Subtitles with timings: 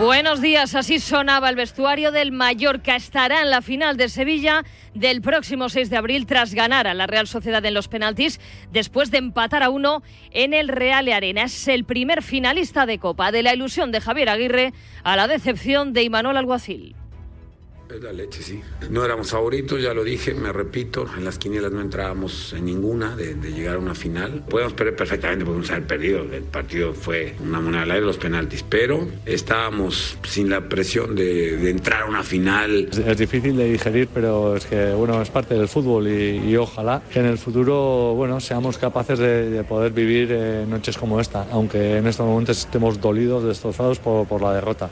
[0.00, 2.96] Buenos días, así sonaba el vestuario del Mallorca.
[2.96, 4.64] Estará en la final de Sevilla
[4.94, 8.40] del próximo 6 de abril tras ganar a la Real Sociedad en los penaltis
[8.72, 11.42] después de empatar a uno en el Real Arena.
[11.42, 14.72] Es el primer finalista de Copa, de la ilusión de Javier Aguirre
[15.04, 16.96] a la decepción de Imanol Alguacil.
[17.92, 18.60] Es la leche, sí.
[18.88, 23.16] No éramos favoritos, ya lo dije, me repito, en las quinielas no entrábamos en ninguna
[23.16, 24.44] de, llegar a una final.
[24.48, 28.62] Podemos perder perfectamente, podemos haber perdido, el partido fue una moneda al aire, los penaltis,
[28.62, 32.88] pero estábamos sin la presión de, entrar a una final.
[32.92, 37.18] Es, difícil de digerir, pero es que, bueno, es parte del fútbol y, ojalá que
[37.18, 42.06] en el futuro, bueno, seamos capaces de, poder vivir eh, noches como esta, aunque en
[42.06, 44.90] estos momentos estemos dolidos, destrozados por la derrota.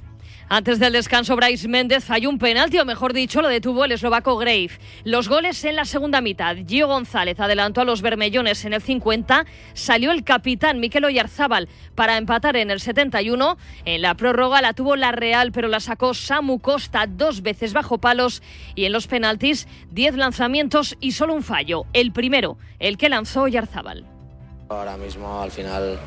[0.50, 4.38] Antes del descanso, Bryce Méndez falló un penalti, o mejor dicho, lo detuvo el eslovaco
[4.38, 4.70] Grave.
[5.04, 6.56] Los goles en la segunda mitad.
[6.66, 9.44] Gio González adelantó a los bermellones en el 50.
[9.74, 13.58] Salió el capitán Miquel Oyarzábal para empatar en el 71.
[13.84, 17.98] En la prórroga la tuvo la Real, pero la sacó Samu Costa dos veces bajo
[17.98, 18.42] palos.
[18.74, 21.84] Y en los penaltis, 10 lanzamientos y solo un fallo.
[21.92, 24.17] El primero, el que lanzó Oyarzábal.
[24.70, 25.98] Ahora mismo al final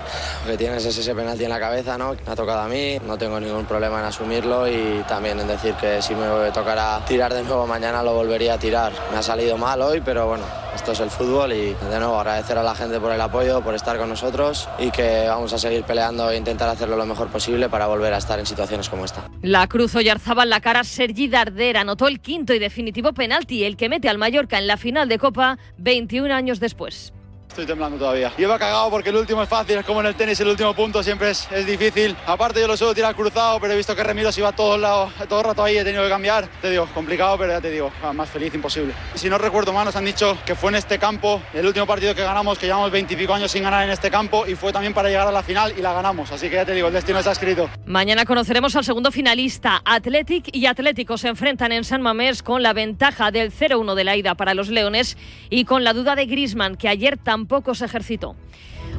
[0.46, 2.14] lo que tienes es ese penalti en la cabeza, ¿no?
[2.14, 5.74] Me ha tocado a mí, no tengo ningún problema en asumirlo y también en decir
[5.76, 8.92] que si me tocara tirar de nuevo mañana lo volvería a tirar.
[9.12, 10.44] Me ha salido mal hoy, pero bueno,
[10.76, 13.74] esto es el fútbol y de nuevo agradecer a la gente por el apoyo, por
[13.74, 17.68] estar con nosotros y que vamos a seguir peleando e intentar hacerlo lo mejor posible
[17.68, 19.28] para volver a estar en situaciones como esta.
[19.42, 23.76] La Cruz Oyarzaba en la cara Sergi Darder anotó el quinto y definitivo penalti, el
[23.76, 27.12] que mete al Mallorca en la final de Copa 21 años después.
[27.52, 28.32] Estoy temblando todavía.
[28.38, 31.04] Lleva cagado porque el último es fácil, es como en el tenis, el último punto
[31.04, 32.16] siempre es, es difícil.
[32.26, 34.80] Aparte yo lo suelo tirar cruzado, pero he visto que Remiro se iba a todos
[34.80, 36.48] lados, todo el rato ahí, he tenido que cambiar.
[36.62, 38.94] Te digo, complicado, pero ya te digo, más feliz imposible.
[39.16, 42.16] Si no recuerdo mal, nos han dicho que fue en este campo, el último partido
[42.16, 45.10] que ganamos, que llevamos veintipico años sin ganar en este campo, y fue también para
[45.10, 46.32] llegar a la final y la ganamos.
[46.32, 47.70] Así que ya te digo, el destino está escrito.
[47.86, 49.82] Mañana conoceremos al segundo finalista.
[49.84, 54.16] Athletic y Atlético se enfrentan en San Mamés con la ventaja del 0-1 de la
[54.16, 55.18] ida para los Leones
[55.50, 58.36] y con la duda de Grisman, que ayer tampoco se ejercitó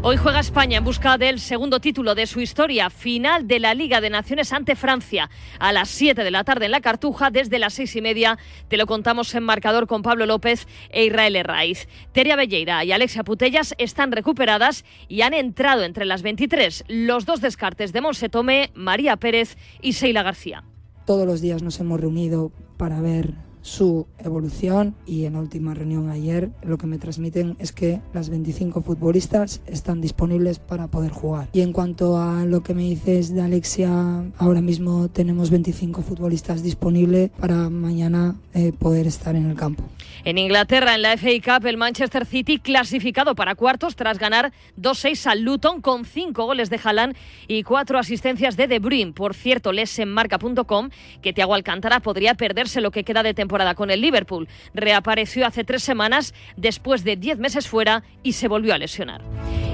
[0.04, 4.00] Hoy juega España en busca del segundo título de su historia, final de la Liga
[4.00, 5.30] de Naciones ante Francia,
[5.60, 8.36] a las 7 de la tarde en la Cartuja, desde las seis y media.
[8.66, 11.86] Te lo contamos en marcador con Pablo López e Israel Herraiz.
[12.10, 17.40] Teria Belleira y Alexia Putellas están recuperadas y han entrado entre las 23 los dos
[17.40, 20.64] descartes de Monse Tome, María Pérez y Seila García.
[21.06, 26.10] Todos los días nos hemos reunido para ver su evolución y en la última reunión
[26.10, 31.48] ayer lo que me transmiten es que las 25 futbolistas están disponibles para poder jugar.
[31.52, 36.62] Y en cuanto a lo que me dices de Alexia, ahora mismo tenemos 25 futbolistas
[36.62, 39.84] disponibles para mañana eh, poder estar en el campo.
[40.24, 45.26] En Inglaterra, en la FA Cup, el Manchester City clasificado para cuartos tras ganar 2-6
[45.26, 47.16] al Luton con 5 goles de Haaland
[47.48, 49.12] y 4 asistencias de De Bruyne.
[49.12, 49.92] Por cierto, les
[51.22, 54.48] que Thiago Alcántara podría perderse lo que queda de temporada con el Liverpool.
[54.74, 59.20] Reapareció hace tres semanas después de diez meses fuera y se volvió a lesionar.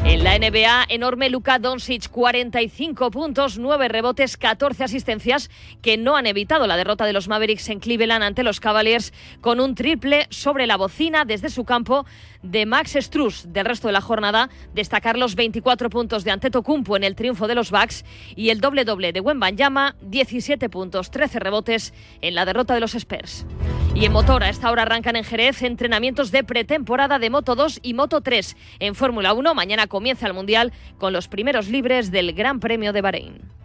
[0.05, 5.51] En la NBA, enorme Luka Doncic, 45 puntos, 9 rebotes, 14 asistencias
[5.83, 9.61] que no han evitado la derrota de los Mavericks en Cleveland ante los Cavaliers con
[9.61, 12.07] un triple sobre la bocina desde su campo
[12.43, 13.45] de Max Struz.
[13.49, 17.55] Del resto de la jornada, destacar los 24 puntos de Antetokounmpo en el triunfo de
[17.55, 18.05] los Bucks
[18.37, 23.47] y el doble-doble de Wembanyama, 17 puntos, 13 rebotes en la derrota de los Spurs.
[23.95, 27.81] Y en motor, a esta hora arrancan en Jerez entrenamientos de pretemporada de Moto 2
[27.83, 28.57] y Moto 3.
[28.79, 33.01] En Fórmula 1 mañana comienza el Mundial con los primeros libres del Gran Premio de
[33.01, 33.58] Bahrein.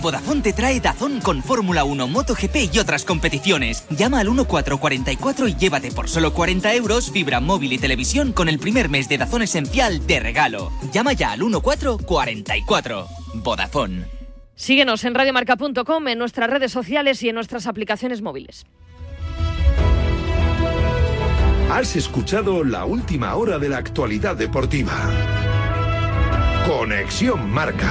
[0.00, 3.84] Vodafone te trae Dazón con Fórmula 1, MotoGP y otras competiciones.
[3.90, 8.58] Llama al 1444 y llévate por solo 40 euros fibra móvil y televisión con el
[8.58, 10.72] primer mes de Dazón Esencial de regalo.
[10.92, 13.06] Llama ya al 1444.
[13.34, 14.04] Vodafone.
[14.56, 18.66] Síguenos en radiomarca.com, en nuestras redes sociales y en nuestras aplicaciones móviles.
[21.70, 25.10] Has escuchado la última hora de la actualidad deportiva.
[26.68, 27.90] Conexión Marca.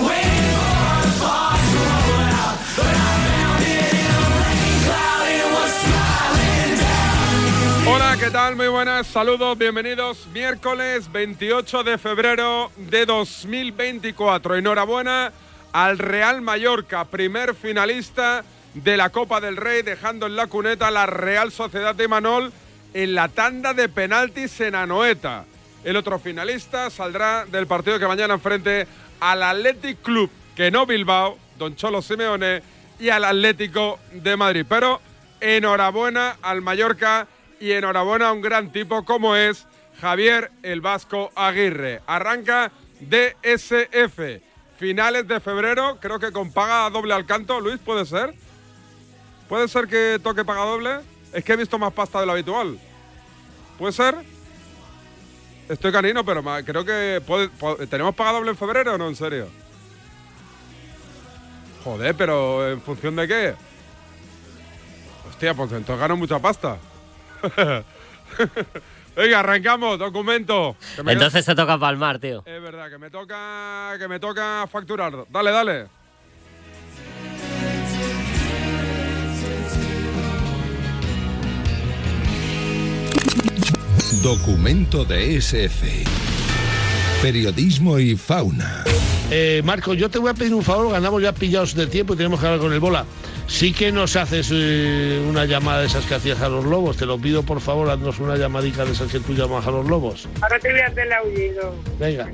[8.21, 8.55] ¿Qué tal?
[8.55, 10.27] Muy buenas, saludos, bienvenidos.
[10.31, 14.57] Miércoles 28 de febrero de 2024.
[14.57, 15.33] Enhorabuena
[15.73, 18.43] al Real Mallorca, primer finalista
[18.75, 22.53] de la Copa del Rey, dejando en la cuneta la Real Sociedad de Manol
[22.93, 25.45] en la tanda de penaltis en Anoeta.
[25.83, 28.85] El otro finalista saldrá del partido que mañana enfrente
[29.19, 32.61] al Athletic Club, que no Bilbao, Don Cholo Simeone,
[32.99, 34.63] y al Atlético de Madrid.
[34.69, 35.01] Pero
[35.39, 37.27] enhorabuena al Mallorca
[37.61, 39.65] y enhorabuena a un gran tipo como es
[40.01, 42.01] Javier el Vasco Aguirre.
[42.07, 44.41] Arranca DSF.
[44.77, 47.59] Finales de febrero, creo que con paga doble al canto.
[47.59, 48.33] Luis, ¿puede ser?
[49.47, 50.99] ¿Puede ser que toque paga doble?
[51.33, 52.79] Es que he visto más pasta de lo habitual.
[53.77, 54.15] ¿Puede ser?
[55.69, 57.49] Estoy canino, pero creo que puede-
[57.87, 59.07] ¿Tenemos paga doble en febrero o no?
[59.07, 59.47] En serio.
[61.83, 63.53] Joder, pero ¿en función de qué?
[65.29, 66.77] Hostia, pues entonces gano mucha pasta.
[69.15, 70.75] Venga, arrancamos, documento.
[71.05, 72.43] Entonces te toca palmar, tío.
[72.45, 73.95] Es verdad, que me toca.
[73.99, 75.25] que me toca facturar.
[75.29, 75.87] Dale, dale.
[84.23, 86.03] Documento de SF.
[87.21, 88.83] Periodismo y fauna.
[89.31, 92.17] Eh, Marco, yo te voy a pedir un favor, ganamos ya pillados de tiempo y
[92.17, 93.05] tenemos que hablar con el bola.
[93.51, 97.05] Sí que nos haces eh, una llamada de esas que hacías a los lobos, te
[97.05, 100.27] lo pido por favor, haznos una llamadita de esas que tú llamas a los lobos.
[100.41, 101.75] Ahora te voy a hacer el aullido.
[101.99, 102.25] Venga.
[102.25, 102.31] Qué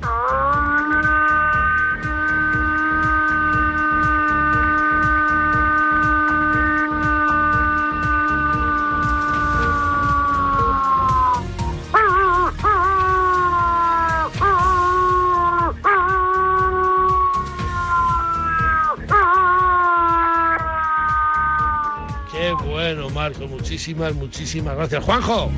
[23.58, 25.04] muchísimas, muchísimas gracias.
[25.04, 25.50] Juanjo.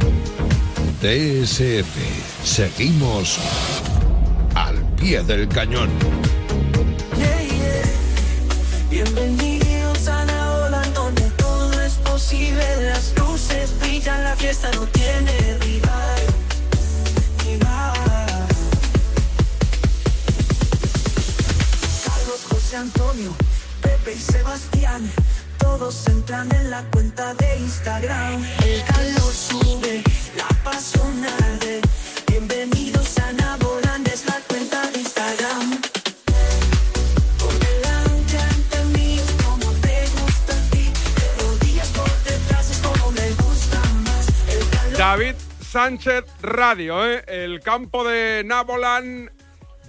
[1.02, 1.97] DSF.
[2.44, 3.38] Seguimos
[4.55, 5.91] al pie del cañón.
[7.17, 7.85] Yeah, yeah.
[8.91, 12.64] Bienvenidos a la ola donde todo es posible.
[12.82, 16.20] Las luces brillan, la fiesta no tiene rival.
[17.44, 18.47] Rival.
[22.05, 23.35] Carlos, José Antonio,
[23.82, 25.11] Pepe y Sebastián.
[25.71, 28.45] Todos entran en la cuenta de Instagram.
[28.65, 30.03] El calor sube,
[30.37, 31.81] la pasión arde.
[32.27, 35.81] Bienvenidos a Naboland, es la cuenta de Instagram.
[44.99, 47.23] David Sánchez Radio, ¿eh?
[47.29, 49.31] el campo de Nabolan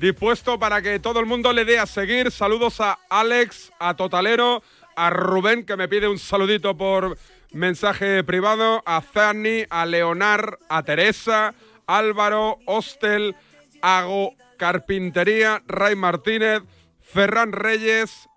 [0.02, 2.32] dispuesto para que todo el mundo le dé a seguir.
[2.32, 4.64] Saludos a Alex, a Totalero,
[4.96, 7.18] a Rubén, que me pide un saludito por
[7.52, 11.54] mensaje privado, a Zani, a Leonar, a Teresa,
[11.88, 13.36] Álvaro, Hostel,
[13.82, 16.64] Hago Carpintería, Ray Martínez,
[17.00, 18.30] Ferran Reyes,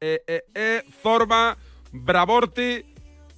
[0.00, 1.56] eh, eh, eh, Zorba,
[1.92, 2.84] Bravorti,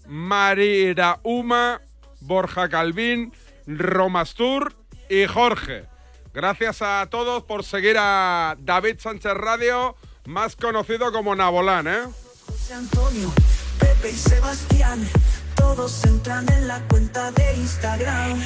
[0.06, 1.80] Marirauma,
[2.20, 3.32] Borja Calvín,
[3.66, 4.74] Romastur
[5.08, 5.84] y Jorge.
[6.34, 9.96] Gracias a todos por seguir a David Sánchez Radio,
[10.26, 12.25] más conocido como Nabolán, ¿eh?
[12.66, 13.32] José Antonio,
[13.78, 15.08] Pepe y Sebastián.
[15.54, 18.42] Todos entran en la cuenta de Instagram.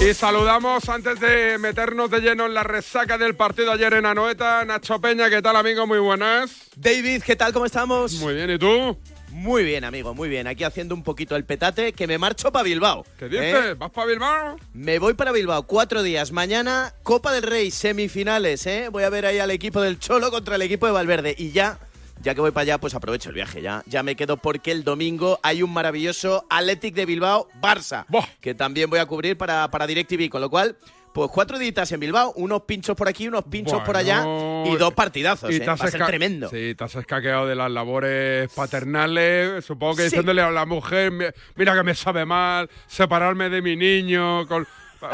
[0.00, 4.64] Y saludamos antes de meternos de lleno en la resaca del partido ayer en Anoeta.
[4.64, 5.86] Nacho Peña, ¿qué tal, amigo?
[5.86, 6.50] Muy buenas.
[6.74, 7.52] David, ¿qué tal?
[7.52, 8.14] ¿Cómo estamos?
[8.14, 8.98] Muy bien, ¿y tú?
[9.30, 10.46] Muy bien, amigo, muy bien.
[10.46, 13.04] Aquí haciendo un poquito el petate, que me marcho para Bilbao.
[13.18, 13.64] ¿Qué dices?
[13.64, 13.74] ¿eh?
[13.74, 14.56] ¿Vas para Bilbao?
[14.72, 16.32] Me voy para Bilbao, cuatro días.
[16.32, 18.88] Mañana, Copa del Rey, semifinales, ¿eh?
[18.90, 21.34] Voy a ver ahí al equipo del Cholo contra el equipo de Valverde.
[21.36, 21.78] Y ya,
[22.22, 23.62] ya que voy para allá, pues aprovecho el viaje.
[23.62, 28.06] Ya, ya me quedo porque el domingo hay un maravilloso Athletic de Bilbao-Barça,
[28.40, 30.28] que también voy a cubrir para, para DirecTV.
[30.30, 30.76] Con lo cual,
[31.12, 34.22] pues cuatro días en Bilbao, unos pinchos por aquí, unos pinchos por allá
[34.66, 35.64] y dos partidazos, y ¿eh?
[35.66, 36.48] Va a ser tremendo.
[36.50, 40.08] Sí, te has escaqueado de las labores paternales, supongo que Sí.
[40.08, 44.66] diciéndole a la mujer, "Mi- mira que me sabe mal, separarme de mi niño, con,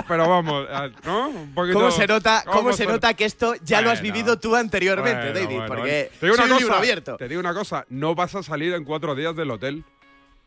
[0.09, 1.29] Pero vamos, eh, ¿no?
[1.29, 2.93] Un poquito- ¿Cómo se nota, cómo se suena?
[2.93, 5.57] nota que esto ya lo has Bueno, vivido tú anteriormente, Bueno, David?
[5.57, 7.17] bueno, porque te digo soy una un libro cosa, abierto.
[7.17, 9.85] Te digo una cosa, no vas a salir en cuatro días del hotel.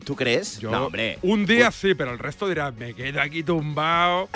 [0.03, 0.59] ¿Tú crees?
[0.59, 1.19] Yo, no, hombre.
[1.21, 4.27] Un día sí, pero el resto dirá, me quedo aquí tumbado,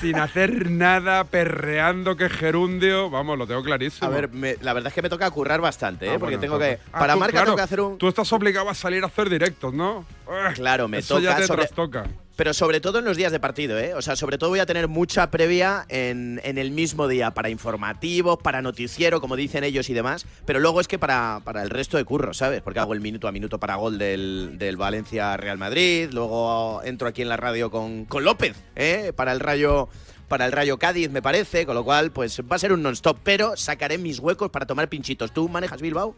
[0.00, 3.10] sin hacer nada, perreando que gerundio.
[3.10, 4.06] Vamos, lo tengo clarísimo.
[4.06, 6.12] A ver, me- la verdad es que me toca currar bastante, ¿eh?
[6.14, 6.70] Ah, porque bueno, tengo que.
[6.70, 7.98] entonces- Ah, para tú, marca claro, tengo que hacer un.
[7.98, 10.06] Tú estás obligado a salir a hacer directos, ¿no?
[10.54, 11.22] Claro, me Eso toca.
[11.32, 12.04] ya te sobre- trastoca.
[12.36, 13.94] Pero sobre todo en los días de partido, ¿eh?
[13.94, 17.48] O sea, sobre todo voy a tener mucha previa en, en el mismo día, para
[17.48, 20.26] informativos, para noticiero, como dicen ellos y demás.
[20.44, 22.60] Pero luego es que para, para el resto de curro, ¿sabes?
[22.60, 26.10] Porque hago el minuto a minuto para gol del, del Valencia-Real Madrid.
[26.12, 29.12] Luego entro aquí en la radio con, con López, ¿eh?
[29.14, 29.88] Para el Rayo.
[30.26, 33.18] Para el Rayo Cádiz, me parece, con lo cual, pues va a ser un non-stop,
[33.22, 35.34] pero sacaré mis huecos para tomar pinchitos.
[35.34, 36.16] ¿Tú manejas Bilbao?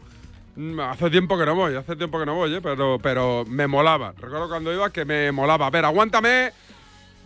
[0.57, 2.61] Mm, Hace tiempo que no voy, hace tiempo que no voy, ¿eh?
[2.61, 4.13] pero, pero me molaba.
[4.17, 5.67] Recuerdo cuando iba que me molaba.
[5.67, 6.51] A ver, aguántame.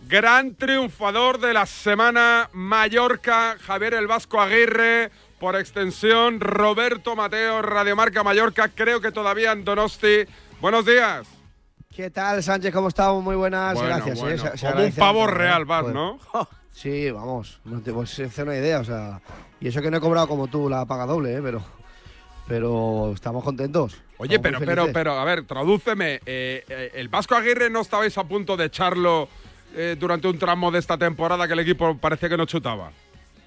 [0.08, 5.10] Gran triunfador de la semana Mallorca, Javier el Vasco Aguirre.
[5.40, 8.68] Por extensión, Roberto Mateo, Radiomarca Mallorca.
[8.68, 10.24] Creo que todavía en Donosti.
[10.60, 11.26] Buenos días.
[11.94, 12.72] ¿Qué tal, Sánchez?
[12.72, 13.22] ¿Cómo estamos?
[13.24, 14.20] Muy buenas, Bueno, gracias.
[14.20, 14.38] bueno, ¿eh?
[14.38, 15.30] Se- se como un pavo ¿eh?
[15.32, 15.94] real vas, Joder.
[15.94, 16.18] ¿no?
[16.70, 19.20] Sí, vamos, no te puedes hacer una idea, o sea,
[19.60, 21.40] y eso que no he cobrado como tú la paga doble, ¿eh?
[21.42, 21.62] pero,
[22.62, 23.96] pero estamos contentos.
[24.18, 26.20] Oye, estamos pero, pero, pero, a ver, tradúceme.
[26.26, 29.26] eh, eh, ¿El Vasco Aguirre no estabais a punto de echarlo
[29.74, 32.92] eh, durante un tramo de esta temporada que el equipo parecía que no chutaba?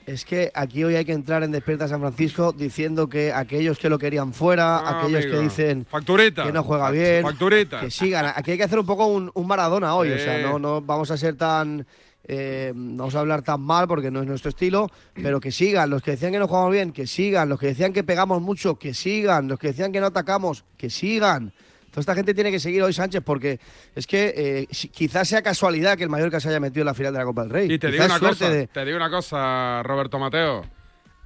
[0.07, 3.89] Es que aquí hoy hay que entrar en Despierta San Francisco diciendo que aquellos que
[3.89, 5.37] lo querían fuera, Ah, aquellos amigo.
[5.37, 6.43] que dicen Facturita.
[6.45, 7.81] que no juega bien, facturita.
[7.81, 8.33] que sigan.
[8.35, 11.11] Aquí hay que hacer un poco un, un Maradona hoy, o sea, no, no vamos
[11.11, 11.85] a ser tan...
[12.27, 15.89] eh, no vamos a hablar tan mal porque no es nuestro estilo, pero que sigan.
[15.89, 17.49] Los que decían que no jugamos bien, que sigan.
[17.49, 19.47] Los que decían que pegamos mucho, que sigan.
[19.47, 21.53] Los que decían que no atacamos, que sigan.
[21.91, 23.57] Toda esta gente tiene que seguir hoy, Sánchez, porque
[23.95, 27.13] es que eh, quizás sea casualidad que el Mallorca se haya metido en la final
[27.13, 27.71] de la Copa del Rey.
[27.71, 30.65] Y te digo una cosa, de- te digo una cosa, Roberto Mateo.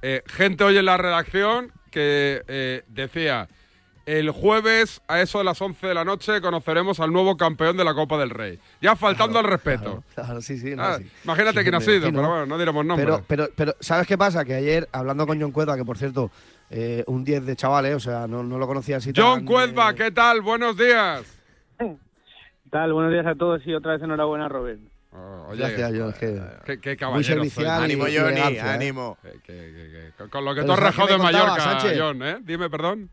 [0.02, 3.48] Eh, gente hoy en la redacción que eh, decía,
[4.18, 7.84] el jueves a eso de las 11 de la noche conoceremos al nuevo campeón de
[7.84, 8.58] la Copa del Rey.
[8.80, 10.02] Ya faltando al respeto.
[10.14, 10.74] Claro, sí, sí.
[10.74, 11.10] no, Ah, sí.
[11.24, 12.18] Imagínate Sí, quién ha sido, imagino.
[12.18, 13.06] pero bueno, no diremos nombres.
[13.08, 14.44] Pero, pero, pero, ¿sabes qué pasa?
[14.44, 16.30] Que ayer, hablando con John Cueva, que por cierto,
[16.70, 17.94] eh, un 10 de chaval, ¿eh?
[17.94, 20.40] o sea, no, no lo conocía así John tan, Cuezba, eh, ¿qué tal?
[20.40, 21.22] Buenos días.
[21.78, 21.96] ¿Qué
[22.70, 22.92] tal?
[22.92, 24.80] Buenos días a todos y otra vez enhorabuena, Robert.
[25.48, 26.12] Oye, Gracias, John.
[26.12, 27.84] que Qué, qué muy caballero servicial soy.
[27.84, 28.60] Ánimo, Johnny, ¿eh?
[28.60, 29.18] ánimo.
[30.30, 31.98] Con lo que Pero tú has ¿sabes qué rajado de Mallorca, Sánchez?
[31.98, 32.36] John, ¿eh?
[32.42, 33.10] Dime, perdón.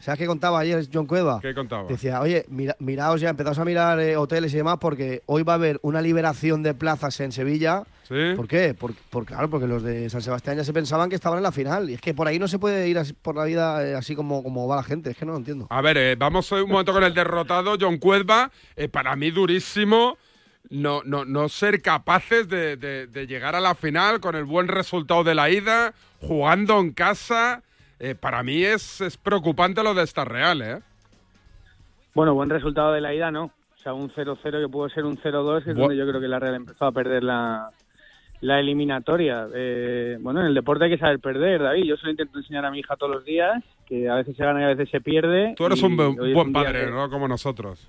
[0.00, 1.40] ¿Sabes qué contaba ayer John Cueva?
[1.40, 1.88] ¿Qué contaba?
[1.88, 5.54] Decía, oye, mira, miraos ya, empezaos a mirar eh, hoteles y demás, porque hoy va
[5.54, 7.82] a haber una liberación de plazas en Sevilla.
[8.04, 8.14] ¿Sí?
[8.36, 8.72] ¿Por qué?
[8.74, 11.52] Por, por- claro, porque los de San Sebastián ya se pensaban que estaban en la
[11.52, 11.90] final.
[11.90, 14.14] Y es que por ahí no se puede ir así- por la vida eh, así
[14.14, 15.10] como, como va la gente.
[15.10, 15.66] Es que no lo entiendo.
[15.68, 18.50] A ver, eh, vamos un momento con el derrotado, John Cuezba.
[18.76, 20.16] Eh, para mí durísimo
[20.70, 24.68] no, no, no ser capaces de, de- de llegar a la final con el buen
[24.68, 27.62] resultado de la ida, jugando en casa.
[28.00, 30.80] Eh, para mí es, es preocupante lo de esta Real, ¿eh?
[32.14, 33.44] Bueno, buen resultado de la ida, ¿no?
[33.44, 36.20] O sea, un 0-0 que pudo ser un 0-2, que es Bu- donde yo creo
[36.20, 37.70] que la Real empezó a perder la,
[38.40, 39.46] la eliminatoria.
[39.54, 41.84] Eh, bueno, en el deporte hay que saber perder, David.
[41.84, 44.44] Yo se lo intento enseñar a mi hija todos los días, que a veces se
[44.44, 45.54] gana y a veces se pierde.
[45.56, 47.08] Tú eres un buen padre, que- ¿no?
[47.10, 47.88] Como nosotros.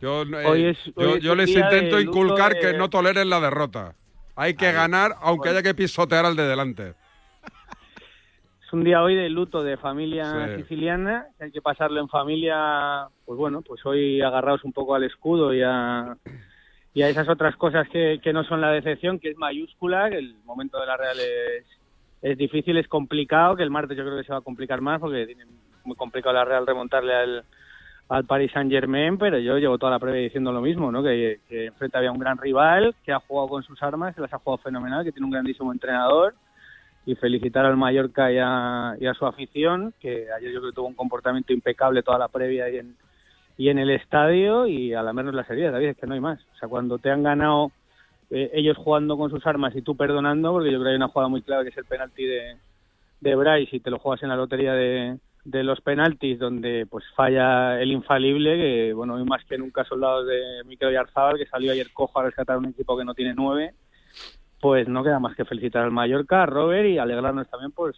[0.00, 3.94] Yo, eh, Hoy es- hoy yo, les intento inculcar de- que no toleren la derrota.
[4.36, 6.94] Hay que ganar, aunque haya que pisotear al de delante.
[8.68, 10.56] Es un día hoy de luto de familia Sí.
[10.62, 15.04] siciliana, que hay que pasarlo en familia, pues bueno, pues hoy agarrados un poco al
[15.04, 16.14] escudo y a,
[16.92, 20.18] y a esas otras cosas que, que no son la decepción, que es mayúscula, que
[20.18, 21.64] el momento de la Real es,
[22.20, 25.00] es difícil, es complicado, que el martes yo creo que se va a complicar más
[25.00, 25.46] porque tiene
[25.84, 27.44] muy complicado la Real remontarle al,
[28.10, 31.02] al Paris Saint Germain, pero yo llevo toda la previa diciendo lo mismo, ¿no?
[31.02, 34.34] que, que enfrente había un gran rival, que ha jugado con sus armas, que las
[34.34, 36.34] ha jugado fenomenal, que tiene un grandísimo entrenador
[37.08, 40.94] y felicitar al Mallorca y a, su afición, que ayer yo creo que tuvo un
[40.94, 42.96] comportamiento impecable toda la previa y en,
[43.56, 46.20] y en el estadio y a la menos las heridas, David, es que no hay
[46.20, 46.38] más.
[46.54, 47.72] O sea, cuando te han ganado
[48.30, 51.08] eh, ellos jugando con sus armas y tú perdonando, porque yo creo que hay una
[51.08, 52.56] jugada muy clave que es el penalti de,
[53.22, 57.06] de Bryce y te lo juegas en la lotería de, de los penaltis donde pues
[57.16, 61.72] falla el infalible, que bueno, hoy más que nunca soldados de Mikel Oyarzabal, que salió
[61.72, 63.72] ayer cojo a rescatar un equipo que no tiene nueve,
[64.60, 67.96] pues no queda más que felicitar al Mallorca, a Robert y alegrarnos también pues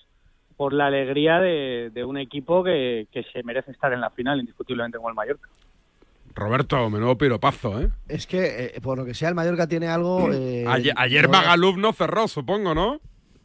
[0.57, 4.40] por la alegría de, de un equipo que, que se merece estar en la final
[4.40, 5.49] indiscutiblemente como el Mallorca.
[6.35, 7.88] Roberto, menudo piropazo, ¿eh?
[8.09, 10.31] Es que, eh, por lo que sea, el Mallorca tiene algo...
[10.33, 13.00] eh, ayer ayer no- Magaluf no cerró, supongo, ¿no?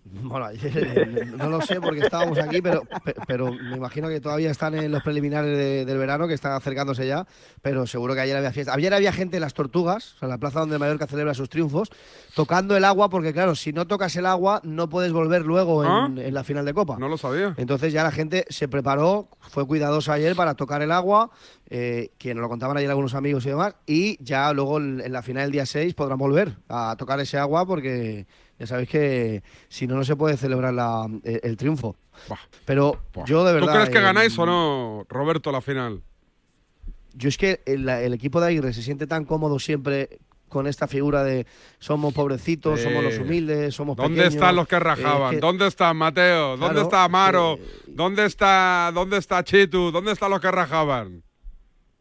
[0.07, 4.51] Bueno, ayer, no lo sé porque estábamos aquí, pero, pe- pero me imagino que todavía
[4.51, 7.25] están en los preliminares de- del verano, que están acercándose ya,
[7.63, 8.73] pero seguro que ayer había fiesta.
[8.73, 11.49] Ayer había gente en las Tortugas, o sea, en la plaza donde Mallorca celebra sus
[11.49, 11.89] triunfos,
[12.35, 15.89] tocando el agua, porque claro, si no tocas el agua no puedes volver luego en,
[15.89, 16.05] ¿Ah?
[16.15, 16.97] en la final de Copa.
[16.99, 17.55] No lo sabía.
[17.57, 21.31] Entonces ya la gente se preparó, fue cuidadosa ayer para tocar el agua,
[21.69, 25.11] eh, que nos lo contaban ayer algunos amigos y demás, y ya luego en en
[25.11, 28.27] la final del día 6 podrán volver a tocar ese agua porque
[28.59, 31.95] ya sabéis que si no, no se puede celebrar la- el, el triunfo.
[32.65, 33.67] Pero yo de verdad...
[33.67, 36.01] ¿Tú crees que eh, ganáis o no, Roberto, la final?
[37.13, 40.19] Yo es que el, el equipo de Aguirre se siente tan cómodo siempre
[40.49, 41.45] con esta figura de
[41.79, 44.35] somos pobrecitos, somos los Eh, humildes, somos ¿Dónde pequeños.
[44.35, 45.31] están los que eh, rajaban?
[45.35, 46.51] que- ¿Dónde está Mateo?
[46.51, 47.59] ¿Dónde Claro, está Amaro?
[47.87, 49.91] ¿Dónde está dónde está Chitu?
[49.91, 51.23] ¿Dónde están los que rajaban?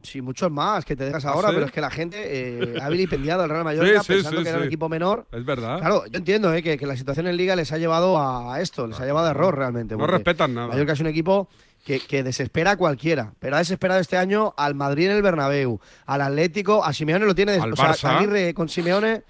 [0.04, 1.54] Sí, muchos más que te dejas ¿Ah, ahora, sí?
[1.54, 4.48] pero es que la gente eh, ha vilipendiado al Real Mallorca Sí, sí, pensando que
[4.50, 5.26] era un equipo menor.
[5.32, 5.78] Es verdad.
[5.78, 8.86] Claro, yo entiendo eh, que, que la situación en Liga les ha llevado a esto,
[8.86, 9.96] les ha llevado a error realmente.
[9.96, 10.68] No respetan nada.
[10.68, 11.48] Mallorca es un equipo
[11.84, 15.80] que, que desespera a cualquiera, pero ha desesperado este año al Madrid en el Bernabéu,
[16.06, 17.54] al Atlético, a Simeone lo tiene...
[17.54, 18.16] Al o sea, Barça.
[18.16, 19.22] Aguirre con Simeone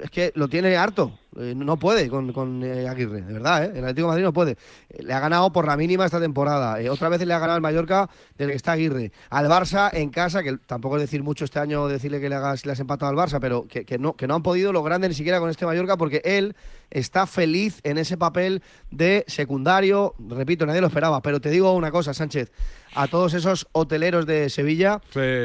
[0.00, 1.18] es que lo tiene harto.
[1.40, 3.70] Eh, no puede con, con eh, Aguirre, de verdad, ¿eh?
[3.74, 4.52] El Atlético de Madrid no puede.
[4.90, 6.78] Eh, Le ha ganado por la mínima esta temporada.
[6.90, 9.12] Otra vez le ha ganado al Mallorca desde que está Aguirre.
[9.30, 12.66] Al Barça en casa, que tampoco es decir mucho este año decirle que le, hagas,
[12.66, 15.08] le has empatado al Barça, pero que, que no, que no han podido lo grande
[15.08, 16.56] ni siquiera con este Mallorca porque él
[16.90, 20.14] está feliz en ese papel de secundario.
[20.28, 21.22] Repito, nadie lo esperaba.
[21.22, 22.50] Pero te digo una cosa, Sánchez.
[22.94, 25.00] A todos esos hoteleros de Sevilla,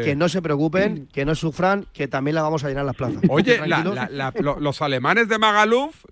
[0.05, 3.17] que no se preocupen, que no sufran, que también la vamos a llenar las plazas.
[3.29, 5.37] Oye, la- la- la- lo- los alemanes de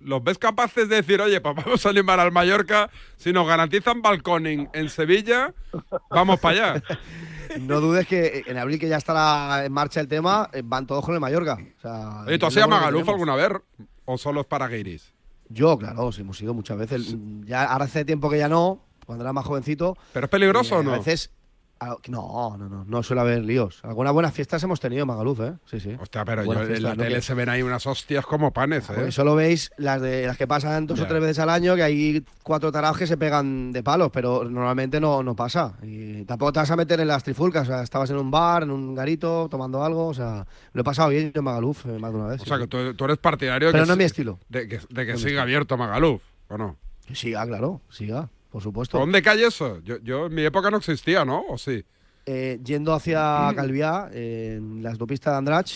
[0.00, 2.90] ¿los ves capaces de decir, oye, pues vamos a animar al Mallorca?
[3.16, 5.54] Si nos garantizan balconing en Sevilla,
[6.10, 6.82] vamos para allá.
[7.60, 11.04] No dudes que en abril, que ya estará en marcha el tema, eh, van todos
[11.04, 11.58] con el Mallorca.
[11.76, 13.50] O sea, Oye, ¿tú has ido a Magaluf alguna vez?
[14.06, 15.12] ¿O solo es para guiris?
[15.50, 17.14] Yo, claro, sí, hemos ido muchas veces.
[17.44, 19.98] Ya ahora hace tiempo que ya no, cuando era más jovencito.
[20.14, 20.94] ¿Pero es peligroso eh, o no?
[20.94, 21.30] A veces.
[21.90, 23.80] A- No, no, no, no suele haber líos.
[23.84, 25.54] Algunas buenas fiestas hemos tenido en Magaluf, ¿eh?
[25.66, 25.96] Sí, sí.
[26.00, 27.02] Hostia, pero yo, en la ¿no?
[27.02, 28.94] tele se ven ahí unas hostias como panes, ¿eh?
[28.94, 31.82] Pues solo veis las de las que pasan dos o tres veces al año, que
[31.82, 35.74] hay cuatro tarados que se pegan de palos, pero normalmente no, no pasa.
[35.82, 38.62] Y tampoco te vas a meter en las trifulcas, o sea, estabas en un bar,
[38.64, 42.12] en un garito, tomando algo, o sea, lo he pasado bien en Magaluf eh, más
[42.12, 42.42] de una vez.
[42.42, 42.62] O sea, sí.
[42.62, 44.38] que tú, tú eres partidario de Pero que, no es mi estilo.
[44.48, 46.76] de que, de que No siga abierto Magaluf, ¿o no?
[47.12, 48.98] Siga, claro, siga, por supuesto.
[48.98, 49.80] ¿Dónde cae eso?
[49.82, 51.42] Yo, yo en mi época no existía, ¿no?
[51.48, 51.84] ¿O sí?
[52.26, 55.68] Eh, yendo hacia Calviá, eh, en la autopista de Andrach,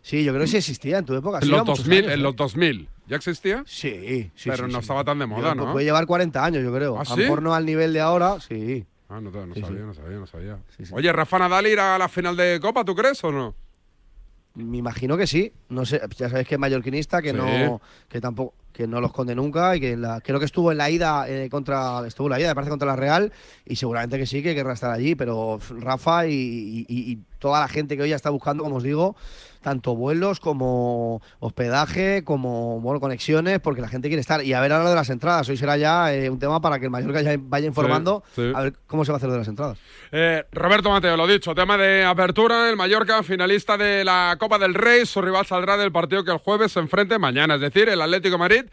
[0.00, 1.38] sí, yo creo que sí existía en tu época.
[1.38, 2.22] En sí, los, lleva muchos 2000, años, en ¿eh?
[2.22, 2.88] los 2000.
[3.06, 3.62] ¿Ya existía?
[3.66, 4.48] Sí, sí.
[4.48, 5.72] Pero sí, no estaba tan de moda, Yo- ¿no?
[5.72, 6.96] Puede llevar 40 años, yo creo.
[6.96, 8.86] ¿Ah, A lo mejor no al nivel de ahora, sí.
[9.10, 9.46] Ah, no, sabía,
[9.84, 10.58] no sabía, no sabía.
[10.92, 13.54] Oye, Rafa Nadal irá a la final de Copa, ¿tú crees o no?
[14.54, 15.52] Me imagino que sí.
[15.68, 19.34] No sé, ya sabéis que es mallorquinista, que no, que tampoco, que no lo esconde
[19.34, 22.40] nunca y que la- creo que estuvo en la ida eh, contra, estuvo en la
[22.40, 23.32] ida, me parece contra la Real
[23.64, 25.14] y seguramente que sí, que querrá estar allí.
[25.14, 29.14] Pero Rafa y- y toda la gente que hoy ya está buscando, como os digo,
[29.64, 34.44] tanto vuelos como hospedaje, como bueno, conexiones, porque la gente quiere estar.
[34.44, 35.48] Y a ver ahora de las entradas.
[35.48, 38.52] Hoy será ya eh, un tema para que el Mallorca ya vaya informando sí.
[38.54, 39.78] a ver cómo se va a hacer lo de las entradas.
[40.12, 44.74] Eh, Roberto Mateo, lo dicho, tema de apertura, el Mallorca, finalista de la Copa del
[44.74, 48.02] Rey, su rival saldrá del partido que el jueves se enfrente mañana, es decir, el
[48.02, 48.66] Atlético Madrid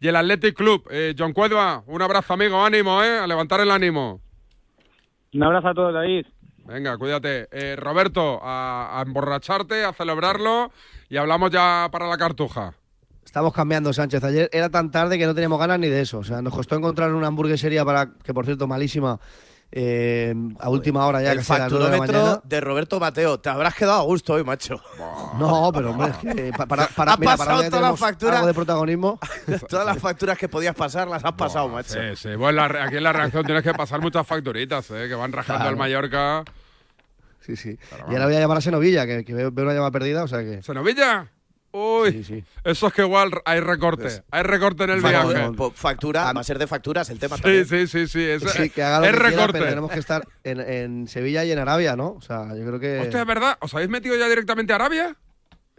[0.00, 0.86] y el Athletic Club.
[0.92, 3.18] Eh, John Cuedva, un abrazo amigo, ánimo, ¿eh?
[3.18, 4.20] A levantar el ánimo.
[5.34, 6.24] Un abrazo a todos, David.
[6.66, 7.48] Venga, cuídate.
[7.50, 10.72] Eh, Roberto, a, a emborracharte, a celebrarlo
[11.08, 12.74] y hablamos ya para la cartuja.
[13.24, 14.22] Estamos cambiando, Sánchez.
[14.24, 16.18] Ayer era tan tarde que no teníamos ganas ni de eso.
[16.18, 19.20] O sea, nos costó encontrar una hamburguesería para, que por cierto, malísima,
[19.72, 22.40] eh, a última hora ya, el que las de facturómetro mañana.
[22.44, 23.38] de Roberto Mateo.
[23.40, 24.80] Te habrás quedado a gusto hoy, macho.
[25.38, 27.80] No, pero hombre, es que pa- para, para, Has mira, para pasado ahora que toda
[27.82, 28.34] la tenemos factura.
[28.36, 29.18] algo de protagonismo.
[29.68, 31.94] Todas las facturas que podías pasar las has pasado, macho.
[31.94, 32.34] Sí, sí.
[32.36, 35.06] Bueno, la aquí en la reacción tienes que pasar muchas facturitas, ¿eh?
[35.08, 35.70] Que van rajando Claro.
[35.70, 36.44] al Mallorca.
[37.40, 37.78] Sí, sí.
[38.08, 40.28] Y ahora voy a llamar a Senovilla, que, que veo, veo una llamada perdida, o
[40.28, 40.62] sea que...
[40.62, 41.30] ¿Senovilla?
[41.78, 44.22] Uy, eso es que igual hay recorte.
[44.30, 45.72] Hay recorte en el Factura, viaje.
[45.74, 47.66] factura, va a ser de facturas el tema Sí, también.
[47.66, 48.22] sí, sí, sí.
[48.24, 49.52] Es, Sí, que haga lo es que quiera, recorte.
[49.58, 52.12] pero tenemos que estar en, en Sevilla y en Arabia, ¿no?
[52.12, 53.00] O sea, yo creo que...
[53.00, 53.58] Hostia, ¿es verdad?
[53.60, 55.16] ¿Os habéis metido ya directamente a Arabia?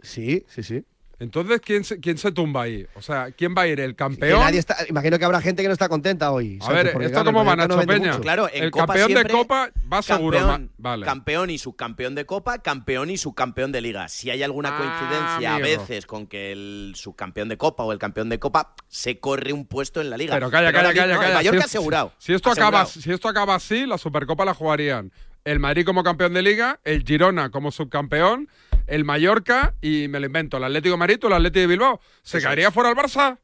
[0.00, 0.84] Sí, sí, sí.
[1.20, 2.86] Entonces, ¿quién se, quién se tumba ahí?
[2.94, 3.80] O sea, ¿quién va a ir?
[3.80, 4.38] ¿El Que campeón?
[4.40, 6.60] nadie está, imagino que habrá gente que no está contenta hoy.
[6.62, 8.20] A ver, porque, ¿esto claro, el cómo va, Mallorca no Nacho vende Peña?
[8.20, 10.38] Claro, en el Copa campeón de Copa va seguro.
[10.38, 11.04] Campeón, vale.
[11.04, 14.08] campeón y subcampeón de Copa, campeón y subcampeón de Liga.
[14.08, 17.98] Si hay alguna Ah, coincidencia a veces con que el subcampeón de Copa o el
[17.98, 20.34] campeón de Copa se corre un puesto en la Liga.
[20.34, 21.34] Pero calla, calla, calla, no, el calla.
[21.34, 22.12] Mallorca Si es- asegurado.
[22.18, 25.10] Si esto, acaba, si esto acaba así, la Supercopa la jugarían
[25.44, 28.48] el Madrid como campeón de Liga, el Girona como subcampeón,
[28.88, 32.00] el Mallorca y me lo invento, el Atlético de Madrid o el Atlético de Bilbao.
[32.22, 32.74] ¿Se Eso caería es.
[32.74, 33.38] fuera el Barça?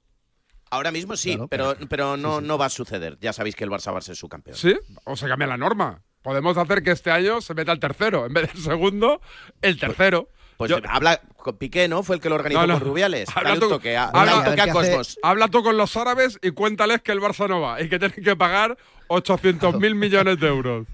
[0.70, 3.16] Ahora mismo sí, pero, pero no, no va a suceder.
[3.20, 4.56] Ya sabéis que el Barça va a ser su campeón.
[4.56, 4.74] ¿Sí?
[5.04, 6.02] O se cambia la norma.
[6.22, 8.26] Podemos hacer que este año se meta el tercero.
[8.26, 9.20] En vez del segundo,
[9.62, 10.28] el tercero.
[10.56, 12.02] Pues Yo- habla con Piqué, ¿no?
[12.02, 12.78] Fue el que lo organizó No, no.
[12.78, 13.28] con Rubiales.
[13.34, 15.18] Habla tú- toque a, habla- dale un toque a Cosmos.
[15.22, 18.22] Habla tú con los árabes y cuéntales que el Barça no va y que tienen
[18.24, 18.76] que pagar
[19.08, 20.86] 800 mil millones de euros.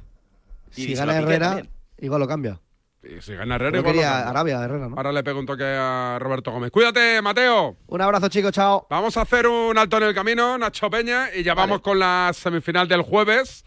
[0.70, 1.62] Si gana Herrera,
[1.98, 2.58] igual lo cambia.
[3.02, 4.28] Y si gana Herrera, Yo quería cambia.
[4.28, 4.96] Arabia, Herrera, ¿no?
[4.96, 6.70] Ahora le pego un toque a Roberto Gómez.
[6.70, 7.76] Cuídate, Mateo.
[7.86, 8.86] Un abrazo, chicos, chao.
[8.90, 12.30] Vamos a hacer un alto en el camino, Nacho Peña, y ya vamos con la
[12.34, 13.64] semifinal del jueves.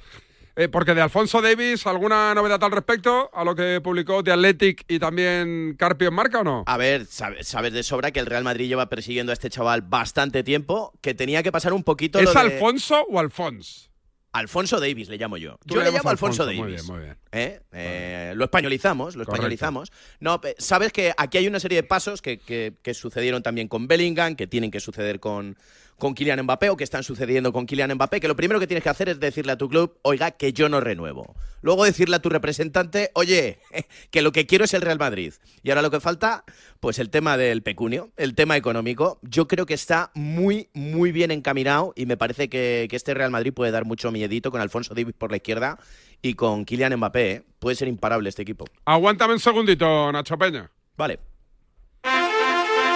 [0.56, 3.32] Eh, porque de Alfonso Davis, ¿alguna novedad al respecto?
[3.34, 6.64] A lo que publicó The Athletic y también Carpio en marca o no?
[6.68, 9.82] A ver, sabe- sabes de sobra que el Real Madrid lleva persiguiendo a este chaval
[9.82, 13.90] bastante tiempo, que tenía que pasar un poquito ¿Es lo de- Alfonso o Alfons?
[14.34, 15.58] Alfonso Davis le llamo yo.
[15.66, 16.88] Yo le llamo Alfonso, Alfonso, muy Davis.
[16.88, 17.18] bien, muy bien.
[17.32, 17.60] ¿Eh?
[17.72, 19.34] Eh, lo españolizamos, lo Correcto.
[19.36, 19.92] españolizamos.
[20.20, 23.88] No, sabes que aquí hay una serie de pasos que, que- que sucedieron también con
[23.88, 25.56] Bellingham, que tienen que suceder con,
[26.00, 28.84] con Kylian Mbappé o que están sucediendo con Kylian Mbappé, que lo primero que tienes
[28.84, 31.36] que hacer es decirle a tu club, oiga, que yo no renuevo.
[31.62, 33.60] Luego decirle a tu representante, oye,
[34.12, 35.34] que lo que quiero es el Real Madrid.
[35.62, 36.44] Y ahora lo que falta,
[36.84, 39.18] pues el tema del pecunio, el tema económico.
[39.22, 43.32] Yo creo que está muy, muy bien encaminado y me parece que, que este Real
[43.32, 45.80] Madrid puede dar mucho miedito con Alfonso Davis por la izquierda
[46.22, 47.32] y con Kylian Mbappé.
[47.32, 47.44] ¿eh?
[47.60, 48.66] Puede ser imparable este equipo.
[48.84, 50.70] Aguántame un segundito, Nacho Peña.
[50.98, 51.33] Vale.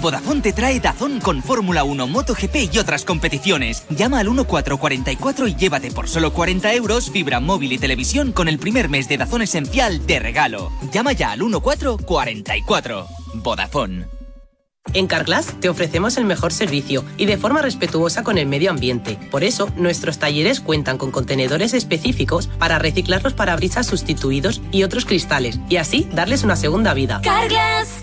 [0.00, 3.84] Vodafone te trae Dazón con Fórmula 1, MotoGP y otras competiciones.
[3.90, 8.58] Llama al 1444 y llévate por solo 40 euros fibra móvil y televisión con el
[8.58, 10.72] primer mes de Dazón esencial de regalo.
[10.92, 13.06] Llama ya al 1444.
[13.34, 14.06] Vodafone.
[14.94, 19.18] En Carglass te ofrecemos el mejor servicio y de forma respetuosa con el medio ambiente.
[19.30, 25.04] Por eso, nuestros talleres cuentan con contenedores específicos para reciclar los parabrisas sustituidos y otros
[25.04, 27.20] cristales y así darles una segunda vida.
[27.22, 28.02] Carglass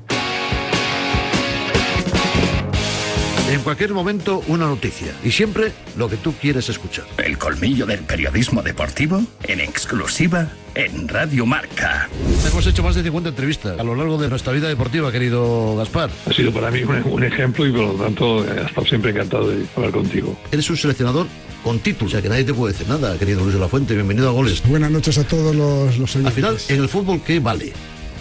[3.51, 5.13] En cualquier momento, una noticia.
[5.25, 7.03] Y siempre lo que tú quieres escuchar.
[7.17, 12.07] El colmillo del periodismo deportivo en exclusiva en Radio Marca.
[12.47, 16.09] Hemos hecho más de 50 entrevistas a lo largo de nuestra vida deportiva, querido Gaspar.
[16.29, 19.49] Ha sido para mí un, un ejemplo y por lo tanto he estado siempre encantado
[19.49, 20.39] de hablar contigo.
[20.49, 21.27] Eres un seleccionador
[21.61, 23.95] con título, o sea que nadie te puede decir nada, querido Luis de la Fuente.
[23.95, 24.63] Bienvenido a Goles.
[24.65, 27.73] Buenas noches a todos los, los Al final, en el fútbol, ¿qué vale?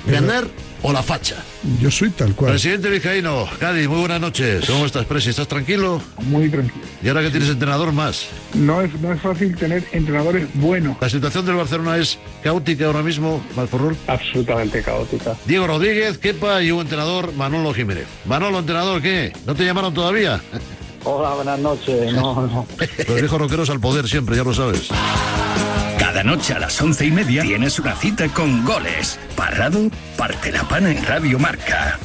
[0.09, 0.49] ¿Ganar
[0.83, 1.37] o la facha?
[1.81, 2.53] Yo soy tal cual.
[2.53, 4.65] Presidente Vizcaíno, Cádiz, muy buenas noches.
[4.67, 5.31] ¿Cómo estás, Presi?
[5.31, 6.01] ¿Estás tranquilo?
[6.23, 6.85] Muy tranquilo.
[7.03, 8.27] ¿Y ahora que tienes entrenador más?
[8.55, 10.97] No es, no es fácil tener entrenadores buenos.
[11.01, 13.97] ¿La situación del Barcelona es caótica ahora mismo, Malforrol?
[14.07, 15.37] Absolutamente caótica.
[15.47, 18.07] Diego Rodríguez, Kepa y un entrenador, Manolo Jiménez.
[18.25, 19.33] Manolo, entrenador, ¿qué?
[19.47, 20.41] ¿No te llamaron todavía?
[21.05, 22.13] Hola, buenas noches.
[22.13, 22.67] No, no.
[23.09, 24.89] Los viejos rockeros al poder siempre, ya lo sabes.
[26.11, 29.17] Cada noche a las once y media tienes una cita con goles.
[29.37, 32.01] Parrado, parte la pana en Radio Marca.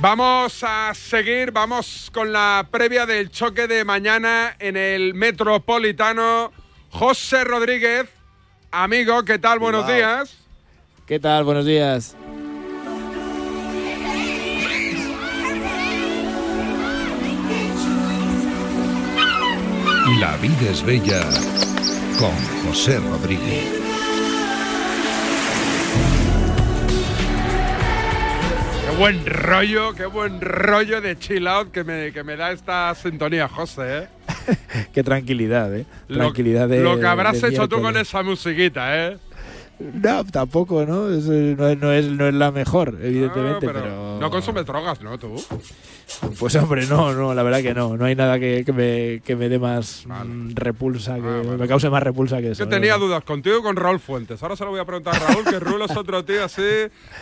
[0.00, 6.52] Vamos a seguir, vamos con la previa del choque de mañana en el Metropolitano.
[6.90, 8.08] José Rodríguez,
[8.70, 9.58] amigo, ¿qué tal?
[9.58, 10.36] Buenos días.
[11.04, 11.42] ¿Qué tal?
[11.42, 12.14] Buenos días.
[20.20, 21.22] La vida es bella
[22.20, 22.34] con
[22.64, 23.87] José Rodríguez.
[28.98, 33.48] Buen rollo, qué buen rollo de chill out que me, que me da esta sintonía,
[33.48, 33.98] José.
[34.04, 34.08] ¿eh?
[34.92, 35.86] Qué tranquilidad, ¿eh?
[36.08, 36.80] Lo- Tranquilidad de.
[36.82, 39.18] Lo que habrás de hecho tú con esa musiquita, ¿eh?
[39.78, 41.08] No, tampoco, ¿no?
[41.08, 41.24] No, es,
[41.78, 44.07] no, es, no es la mejor, evidentemente, pero pero.
[44.18, 45.18] No consumes drogas, ¿no?
[45.18, 45.42] Tú.
[46.38, 47.96] Pues hombre, no, no, la verdad que no.
[47.96, 51.90] No hay nada que, que me, que me dé más mm, repulsa, que me cause
[51.90, 52.64] más repulsa que eso.
[52.64, 54.42] Yo tenía dudas contigo y con Raúl Fuentes.
[54.42, 56.62] Ahora se lo voy a preguntar a Raúl, que Rulo es otro tío así,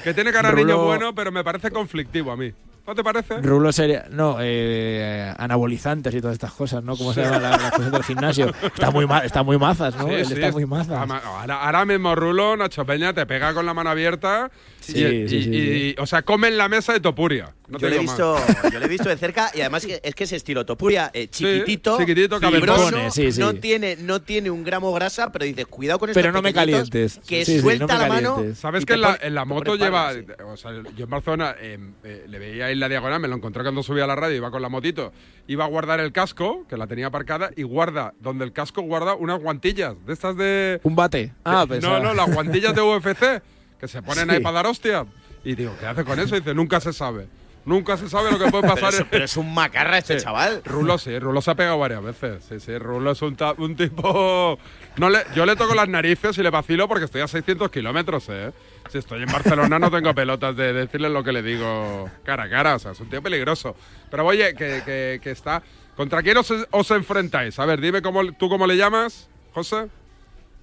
[0.05, 2.53] que tiene cara niño bueno, pero me parece conflictivo a mí.
[2.87, 3.39] ¿No te parece?
[3.43, 4.07] Rulo sería.
[4.11, 6.97] No, eh, anabolizantes y todas estas cosas, ¿no?
[6.97, 7.27] ¿Cómo se Sí.
[7.27, 8.53] llaman las, las cosas del gimnasio?
[8.63, 10.07] Está muy, ma- está muy mazas, ¿no?
[10.07, 11.11] Sí, Él sí, está es- muy mazas.
[11.11, 15.37] Ahora, ahora mismo Rulo, Nacho Peña, te pega con la mano abierta Sí, y, sí,
[15.37, 17.53] y- sí, y- o sea, come en la mesa de Topuria.
[17.69, 18.37] No Yo le, he visto,
[18.73, 21.99] yo le he visto de cerca y además es que es estilo Topuria, eh, chiquitito,
[21.99, 23.11] chiquitito, fibroso, cabezón.
[23.11, 23.41] Sí, sí.
[23.41, 26.55] No, tiene, no tiene un gramo grasa, pero dices, cuidado con estos Pero no me
[26.55, 27.19] calientes.
[27.27, 28.45] Que Sí, sí, suelta no la mano.
[28.55, 30.13] ¿Sabes que en la, en la moto lleva.
[30.47, 33.37] O sea, yo en Barcelona eh, eh, le veía ahí en la diagonal, me lo
[33.37, 35.13] encontré cuando subía a la radio, iba con la motito,
[35.47, 39.15] iba a guardar el casco, que la tenía aparcada, y guarda, donde el casco guarda
[39.15, 40.81] unas guantillas, de estas de.
[40.85, 41.33] Un bate.
[41.45, 43.43] Ah, de- no, no, las guantillas de UFC,
[43.81, 44.35] que se ponen Sí.
[44.37, 45.07] ahí para dar hostia.
[45.45, 46.37] Y digo, ¿qué hace con eso?
[46.37, 47.29] Y dice, nunca se sabe.
[47.65, 48.95] Nunca se sabe lo que puede Pero pasar.
[48.95, 50.25] es, pero es un macarra este Sí.
[50.25, 50.63] chaval.
[50.65, 52.45] Rulo sí, Rulo se ha pegado varias veces.
[52.49, 53.35] Sí, sí, Rulo es un
[53.77, 54.57] tipo.
[54.99, 58.27] No le, yo le toco las narices y le vacilo porque estoy a 600 kilómetros,
[58.31, 58.51] ¿eh?
[58.91, 62.49] Si estoy en Barcelona no tengo pelotas de decirle lo que le digo cara a
[62.51, 62.77] cara.
[62.77, 63.77] O sea, es un tío peligroso.
[64.11, 65.63] Pero oye, que, que- que está.
[65.97, 67.59] ¿Contra quién os, os enfrentáis?
[67.59, 69.89] A ver, dime cómo, tú cómo le llamas, José.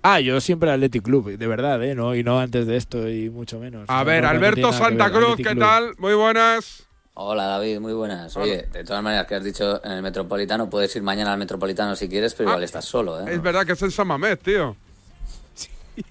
[0.02, 1.96] Ah, yo siempre Athletic Club, de verdad, ¿eh?
[1.96, 3.90] No, y no antes de esto y mucho menos.
[3.90, 5.94] A ver, no- Alberto Santa Cruz, ¿qué tal?
[5.98, 6.88] Muy buenas.
[7.16, 8.36] Hola David, muy buenas.
[8.36, 8.46] Hola.
[8.46, 11.96] Oye, de todas maneras que has dicho en el Metropolitano, puedes ir mañana al Metropolitano
[11.96, 13.36] si quieres, pero igual estás solo, ¿eh?
[13.36, 14.76] Es verdad que es en San Mamés, tío.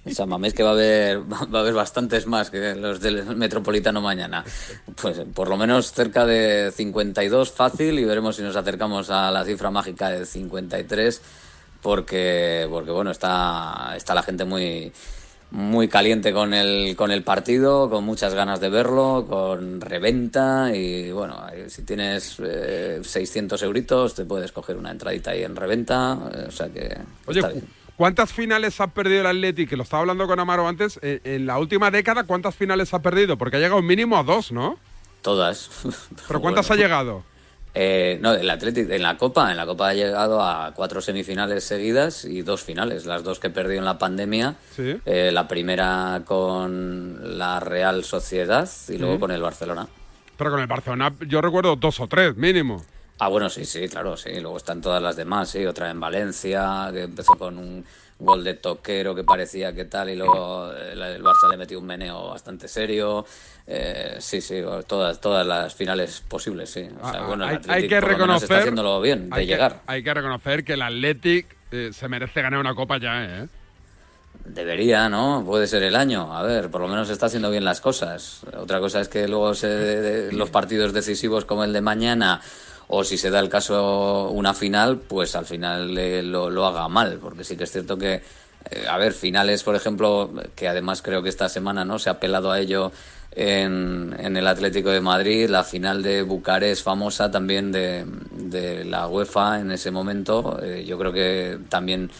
[0.05, 3.35] En San Mamés que va a haber va a haber bastantes más que los del
[3.35, 4.45] Metropolitano mañana.
[5.01, 9.43] Pues por lo menos cerca de 52 fácil y veremos si nos acercamos a la
[9.43, 11.21] cifra mágica de 53
[11.81, 14.93] porque porque bueno, está está la gente muy
[15.55, 21.11] muy caliente con el con el partido, con muchas ganas de verlo, con reventa y
[21.11, 26.45] bueno, si tienes eh, 600 euritos te puedes coger una entradita ahí en reventa, eh,
[26.47, 27.67] o sea que Oye, está cu- bien.
[27.95, 29.67] ¿cuántas finales ha perdido el Atleti?
[29.67, 30.99] Que lo estaba hablando con Amaro antes.
[31.03, 33.37] eh, en la última década, ¿cuántas finales ha perdido?
[33.37, 34.79] Porque ha llegado mínimo a dos, ¿no?
[35.21, 35.69] Todas.
[36.27, 37.23] ¿Pero cuántas ha llegado?
[37.75, 41.63] Eh, no, el Athletic en la Copa, en la Copa ha llegado a cuatro semifinales
[41.63, 44.55] seguidas y dos finales, las dos que perdió en la pandemia.
[44.75, 44.97] Sí.
[45.05, 49.19] Eh, la primera con la Real Sociedad y luego Sí.
[49.21, 49.87] con el Barcelona.
[50.37, 52.83] Pero con el Barcelona yo recuerdo dos o tres, mínimo.
[53.19, 54.31] Ah, bueno, sí, sí, claro, sí.
[54.41, 55.65] Luego están todas las demás, sí.
[55.65, 57.85] Otra en Valencia, que empezó con un
[58.19, 61.85] gol de toquero que parecía que tal, y luego el, el Barça le metió un
[61.85, 63.25] meneo bastante serio.
[63.67, 66.87] Eh, sí, sí, todas, todas las finales posibles, sí.
[67.01, 68.57] O sea, Ah, bueno, hay, hay que menos está reconocer.
[68.57, 69.81] haciéndolo bien, de hay que- llegar.
[69.87, 73.47] hay que reconocer que el Athletic eh, se merece ganar una copa ya, ¿eh?
[74.45, 75.43] Debería, ¿no?
[75.45, 76.35] Puede ser el año.
[76.35, 78.41] A ver, por lo menos está haciendo bien las cosas.
[78.57, 82.41] Otra cosa es que luego se, de- los partidos decisivos como el de mañana,
[82.87, 86.87] o si se da el caso una final, pues al final eh, lo, lo haga
[86.87, 87.19] mal.
[87.21, 88.21] Porque sí que es cierto que,
[88.69, 92.13] eh, a ver, finales, por ejemplo, que además creo que esta semana no se ha
[92.13, 92.91] apelado a ello
[93.35, 98.05] en, en el Atlético de Madrid, la final de Bucarest famosa también de,
[98.85, 100.59] la UEFA en ese momento.
[100.61, 102.11] eh, yo creo que también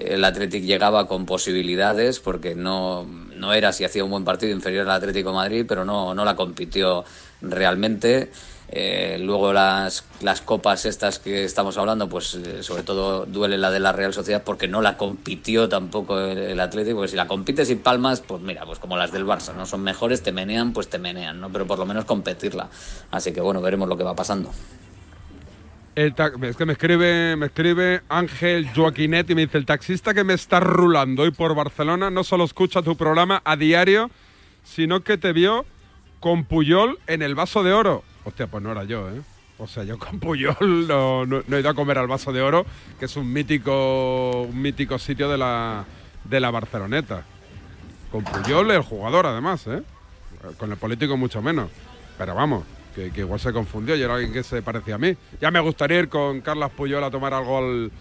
[0.00, 3.04] el Athletic llegaba con posibilidades porque no,
[3.36, 6.24] no era si hacía un buen partido inferior al Atlético de Madrid, pero no, no
[6.24, 7.04] la compitió
[7.42, 8.30] realmente.
[8.72, 13.72] Eh, luego las, las copas estas que estamos hablando, pues eh, sobre todo duele la
[13.72, 17.26] de la Real Sociedad porque no la compitió tampoco el, el Atlético, porque si la
[17.26, 19.66] compites y palmas, pues mira, pues como las del Barça, ¿no?
[19.66, 21.50] Son mejores, te menean, pues te menean, ¿no?
[21.50, 22.68] Pero por lo menos competirla.
[23.10, 24.52] Así que bueno, veremos lo que va pasando.
[25.96, 30.34] Es que me escribe, me escribe Ángel Joaquinet y me dice, el taxista que me
[30.34, 34.10] está rulando hoy por Barcelona no solo escucha tu programa a diario,
[34.62, 35.66] sino que te vio
[36.20, 38.04] con Puyol en el vaso de oro.
[38.24, 39.20] Hostia, pues no era yo, ¿eh?
[39.58, 42.64] O sea, yo con Puyol no, no- he ido a comer al vaso de oro,
[42.98, 45.84] que es un mítico, un mítico sitio de la,
[46.24, 47.24] de la Barceloneta.
[48.10, 49.82] Con Puyol, el jugador, además, ¿eh?
[50.58, 51.70] Con el político mucho menos.
[52.16, 55.14] Pero vamos, que, que igual se confundió y era alguien que se parecía a mí.
[55.40, 57.92] Ya me gustaría ir con Carlas Puyol a tomar algo al,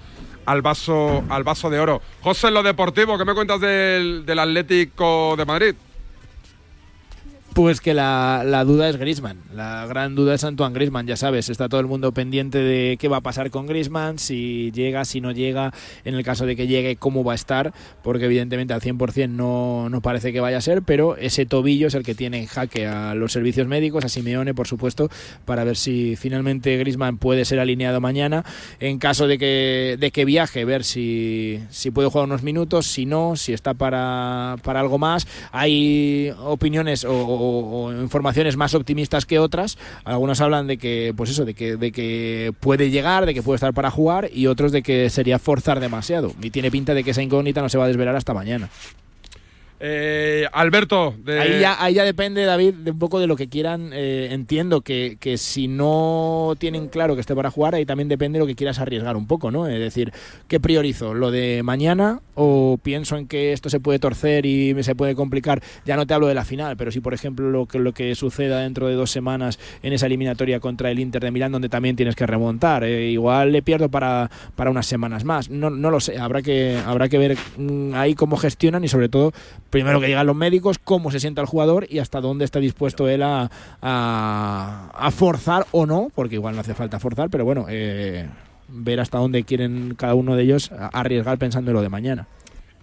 [0.46, 2.02] al vaso, al vaso de oro.
[2.22, 5.76] José, en lo deportivo, ¿qué me cuentas del, del Atlético de Madrid?
[7.60, 9.41] Pues que la, duda es Grisman.
[9.54, 11.50] La gran duda es Antoine Grisman, ya sabes.
[11.50, 15.19] Está todo el mundo pendiente de qué va a pasar con Grisman, si llega, si
[15.19, 15.74] no llega,
[16.06, 19.89] en el caso de que llegue, cómo va a estar, porque evidentemente al 100% no,
[19.89, 22.88] no parece que vaya a ser, pero ese tobillo es el que tiene en jaque
[22.88, 25.10] a los servicios médicos, a Simeone, por supuesto,
[25.43, 28.45] para ver si finalmente Grisman puede ser alineado mañana.
[28.80, 33.06] En caso de que, de que viaje, ver si, si puede jugar unos minutos, si
[33.06, 35.28] no, si está para, para algo más.
[35.52, 39.78] Hay opiniones o, o- informaciones más optimistas que otras.
[40.04, 43.56] Algunos hablan de que, pues eso, de que, de que puede llegar, de que puede
[43.56, 46.34] estar para jugar, y otros de que sería forzar demasiado.
[46.42, 48.70] Y tiene pinta de que esa incógnita no se va a desvelar hasta mañana.
[49.82, 51.39] Eh, Alberto, de...
[51.39, 53.92] Ahí ya, ahí ya depende, David, de un poco de lo que quieran.
[53.94, 58.38] Eh, entiendo que, que si no tienen claro que esté para jugar, ahí también depende
[58.38, 59.68] de lo que quieras arriesgar un poco, ¿no?
[59.68, 60.12] Es decir,
[60.48, 61.13] ¿qué priorizo?
[61.13, 65.62] ¿Lo de mañana o pienso en que esto se puede torcer y se puede complicar?
[65.86, 68.13] Ya no te hablo de la final, pero si, por ejemplo, lo que, lo que
[68.15, 71.96] suceda dentro de dos semanas en esa eliminatoria contra el Inter de Milán, donde también
[71.96, 75.50] tienes que remontar, eh, igual le pierdo para, para unas semanas más.
[75.50, 79.08] No, no lo sé, habrá que, habrá que ver mm, ahí cómo gestionan y sobre
[79.08, 79.32] todo
[79.70, 83.08] primero que llegan los médicos, cómo se sienta el jugador y hasta dónde está dispuesto
[83.08, 83.50] él a,
[83.82, 88.28] a, a forzar o no, porque igual no hace falta forzar, pero bueno, eh,
[88.68, 92.28] ver hasta dónde quieren cada uno de ellos arriesgar pensando en lo de mañana.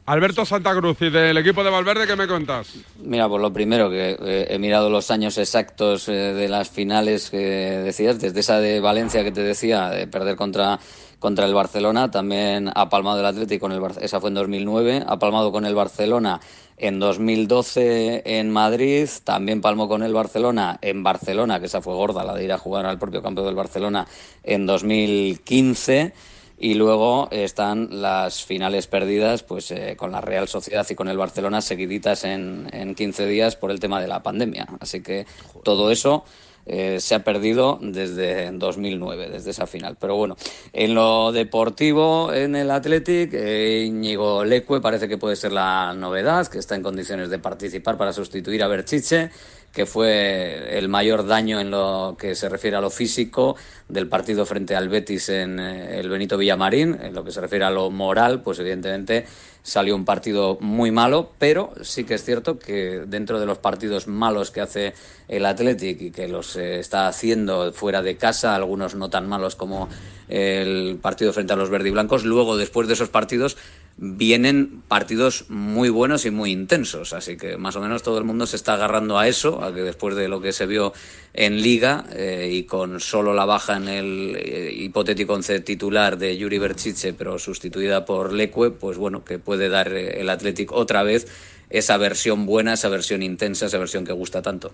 [0.07, 2.75] Alberto Santa Cruz y del equipo de Valverde, ¿qué me contas?
[3.03, 7.29] Mira, por lo primero, que eh, he mirado los años exactos eh, de las finales
[7.29, 10.79] que decías, desde esa de Valencia que te decía, de perder contra,
[11.19, 15.19] contra el Barcelona, también ha palmado el Atlético, con el esa fue en 2009, ha
[15.19, 16.41] palmado con el Barcelona
[16.77, 22.23] en 2012 en Madrid, también palmó con el Barcelona en Barcelona, que esa fue gorda,
[22.23, 24.07] la de ir a jugar al propio campo del Barcelona
[24.45, 26.13] en 2015.
[26.59, 31.19] Y luego están las finales perdidas pues eh, con la Real Sociedad y con el
[31.19, 34.67] Barcelona seguiditas en, en 15 días por el tema de la pandemia.
[34.81, 35.27] Así que
[35.63, 36.25] todo eso
[36.69, 39.97] eh, se ha perdido desde 2009, desde esa final.
[40.01, 40.37] Pero bueno,
[40.73, 46.49] en lo deportivo, en el Athletic, eh, Íñigo Leque parece que puede ser la novedad,
[46.49, 49.31] que está en condiciones de participar para sustituir a Berchiche
[49.77, 53.57] que fue el mayor daño en lo que se refiere a lo físico
[53.91, 56.97] del partido frente al Betis en eh, el Benito Villamarín.
[56.99, 59.27] En lo que se refiere a lo moral, pues evidentemente
[59.63, 64.09] salió un partido muy malo, pero sí que es cierto que dentro de los partidos
[64.09, 64.95] malos que hace
[65.29, 69.57] el Athletic y que los eh, está haciendo fuera de casa, algunos no tan malos
[69.57, 69.91] como
[70.29, 73.59] el partido frente a los verdiblancos, luego después de esos partidos
[73.99, 78.47] vienen partidos muy buenos y muy intensos, así que más o menos todo el mundo
[78.47, 80.93] se está agarrando a eso, a que después de lo que se vio
[81.33, 86.37] en Liga eh, y con solo la baja en el eh, hipotético once titular de
[86.37, 91.03] Yuri Berchiche, pero sustituida por Leque, pues bueno, que puede dar eh, el Athletic otra
[91.03, 91.27] vez
[91.71, 94.73] esa versión buena, esa versión intensa, esa versión que gusta tanto.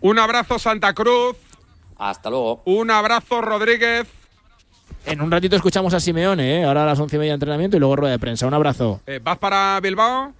[0.00, 1.36] Un abrazo Santa Cruz.
[1.96, 2.62] Hasta luego.
[2.66, 4.19] Un abrazo Rodríguez.
[5.10, 6.64] En un ratito escuchamos a Simeone, ¿eh?
[6.64, 8.46] ahora a las once y media de entrenamiento y luego rueda de prensa.
[8.46, 9.00] Un abrazo.
[9.06, 10.32] Eh, ¿Vas para Bilbao?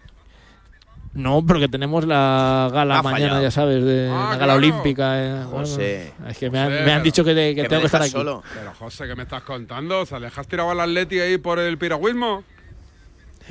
[1.13, 3.43] No, porque tenemos la gala Ha mañana, fallado.
[3.43, 4.55] ya sabes, de Ah, la gala claro.
[4.59, 5.21] olímpica.
[5.25, 5.45] eh.
[5.51, 6.13] José.
[6.19, 7.81] Bueno, es que me han, José, me han dicho que, te- que que me tengo
[7.81, 8.11] que estar aquí.
[8.13, 8.45] solo.
[8.55, 10.01] Pero José, ¿qué me estás contando?
[10.03, 12.45] O sea, ¿dejas tirado al Atleti ahí por el piragüismo?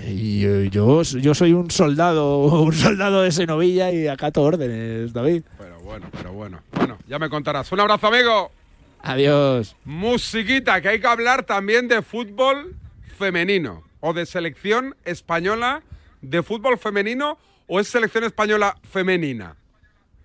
[0.07, 5.43] Yo, yo, yo soy un soldado, un soldado de Senovilla y acato órdenes, David.
[5.57, 6.59] Pero bueno, pero bueno.
[6.71, 7.69] Bueno, ya me contarás.
[7.73, 8.51] Un abrazo, amigo.
[9.01, 9.75] Adiós.
[9.85, 12.75] Musiquita, que hay que hablar también de fútbol
[13.17, 15.81] femenino o de selección española
[16.21, 19.55] de fútbol femenino o es selección española femenina.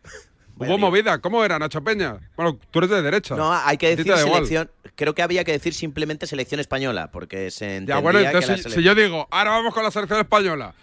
[0.56, 2.18] Hubo movida, ¿cómo era Nacho Peña?
[2.37, 3.37] Bueno, tú eres de derecha.
[3.37, 4.24] No, hay que decir igual.
[4.46, 4.70] selección.
[4.96, 8.64] Creo que había que decir simplemente selección española, porque se Ya, entendía bueno, que entonces
[8.64, 10.74] la si, si yo digo, ahora vamos con la selección española,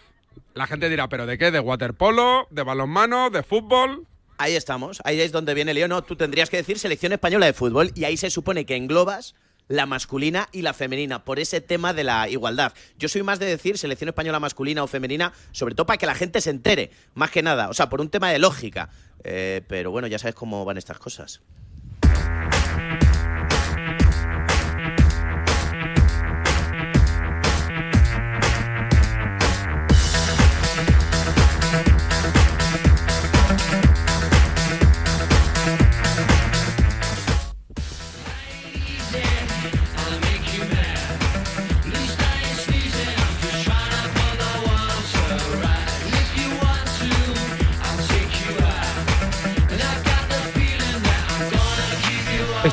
[0.53, 1.51] la gente dirá, ¿pero de qué?
[1.51, 2.47] ¿De waterpolo?
[2.51, 3.29] ¿De balonmano?
[3.29, 4.05] ¿De fútbol?
[4.41, 5.87] Ahí estamos, ahí es donde viene el.
[5.87, 9.35] No, tú tendrías que decir selección española de fútbol y ahí se supone que englobas
[9.67, 12.73] la masculina y la femenina, por ese tema de la igualdad.
[12.97, 16.15] Yo soy más de decir selección española masculina o femenina, sobre todo para que la
[16.15, 18.89] gente se entere, más que nada, o sea, por un tema de lógica.
[19.23, 21.39] Eh, pero bueno, ya sabes cómo van estas cosas.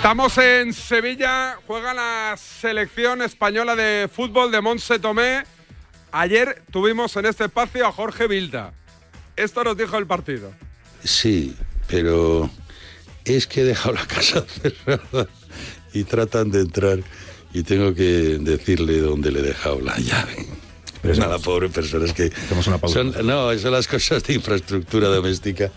[0.08, 5.44] Estamos en Sevilla, juega la selección española de fútbol de Monse Tomé.
[6.12, 8.72] Ayer tuvimos en este espacio a Jorge Vilda.
[9.36, 10.50] Esto nos dijo el partido.
[11.04, 11.54] Sí,
[11.88, 12.48] pero
[13.26, 14.46] es que he dejado la casa
[14.86, 15.28] cerrada
[15.92, 17.00] y tratan de entrar
[17.52, 20.46] y tengo que decirle dónde le he dejado la llave.
[21.02, 22.30] Pero nada, pobre persona, es que
[22.66, 22.94] una pausa.
[23.00, 25.70] son, no, son las cosas de infraestructura doméstica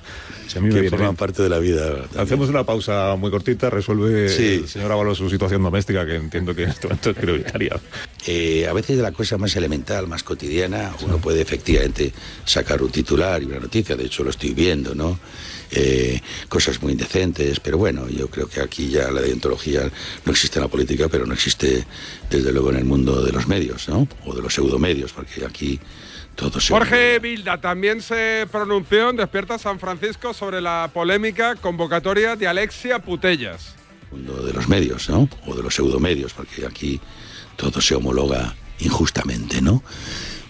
[0.58, 2.06] a mí me que forman parte de la vida.
[2.18, 4.56] Hacemos una pausa muy cortita, resuelve Sí.
[4.64, 7.80] el señor Ábalos su situación doméstica, que entiendo que en este momento es prioritaria.
[8.28, 12.12] Eh, a veces de la cosa más elemental, más cotidiana, uno puede efectivamente
[12.46, 15.20] sacar un titular y una noticia, de hecho lo estoy viendo, ¿no?
[15.74, 16.20] Eh,
[16.50, 19.90] cosas muy indecentes, pero bueno, yo creo que aquí ya la deontología
[20.26, 21.86] no existe en la política, pero no existe
[22.30, 24.06] desde luego en el mundo de los medios, ¿no?
[24.26, 25.80] O de los pseudomedios, porque aquí
[26.36, 26.74] todo se...
[26.74, 33.00] Jorge Vilda también se pronunció en Despierta San Francisco sobre la polémica convocatoria de Alexia
[33.00, 33.74] Putellas.
[34.12, 35.30] mundo de los medios, ¿no?
[35.48, 37.00] O de los pseudomedios, porque aquí
[37.56, 39.84] todo se homologa injustamente, ¿no?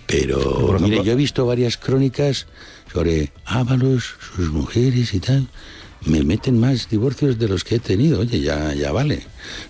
[0.08, 2.48] Pero, mire, yo he visto varias crónicas
[2.92, 5.48] sobre Ábalos, sus mujeres y tal.
[6.04, 9.22] Me meten más divorcios de los que he tenido, oye, ya, ya vale,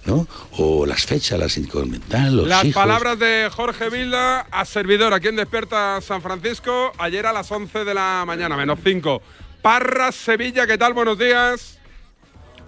[0.05, 0.27] ¿no?
[0.57, 2.81] O las fechas, las inconvental, los Las hijos.
[2.81, 7.83] palabras de Jorge Vilda a servidor aquí en Despierta San Francisco ayer a las 11
[7.83, 9.21] de la mañana, menos 5.
[9.61, 10.93] Parras, Sevilla, ¿qué tal?
[10.93, 11.77] Buenos días.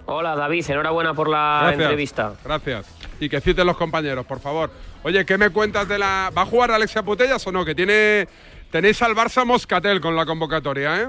[0.06, 1.80] Hola David, enhorabuena por la Gracias.
[1.80, 2.34] entrevista.
[2.44, 2.86] Gracias.
[3.18, 4.70] Y que citen los compañeros, por favor.
[5.02, 6.30] Oye, ¿qué me cuentas de la...
[6.36, 7.64] ¿Va a jugar Alexia Putellas o no?
[7.64, 8.28] Que tiene...
[8.74, 11.08] Tenéis al Barça Moscatel con la convocatoria, ¿eh?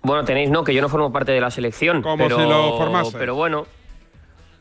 [0.00, 2.00] Bueno, tenéis, no, que yo no formo parte de la selección.
[2.00, 3.14] Como pero, si lo formases.
[3.18, 3.66] Pero bueno.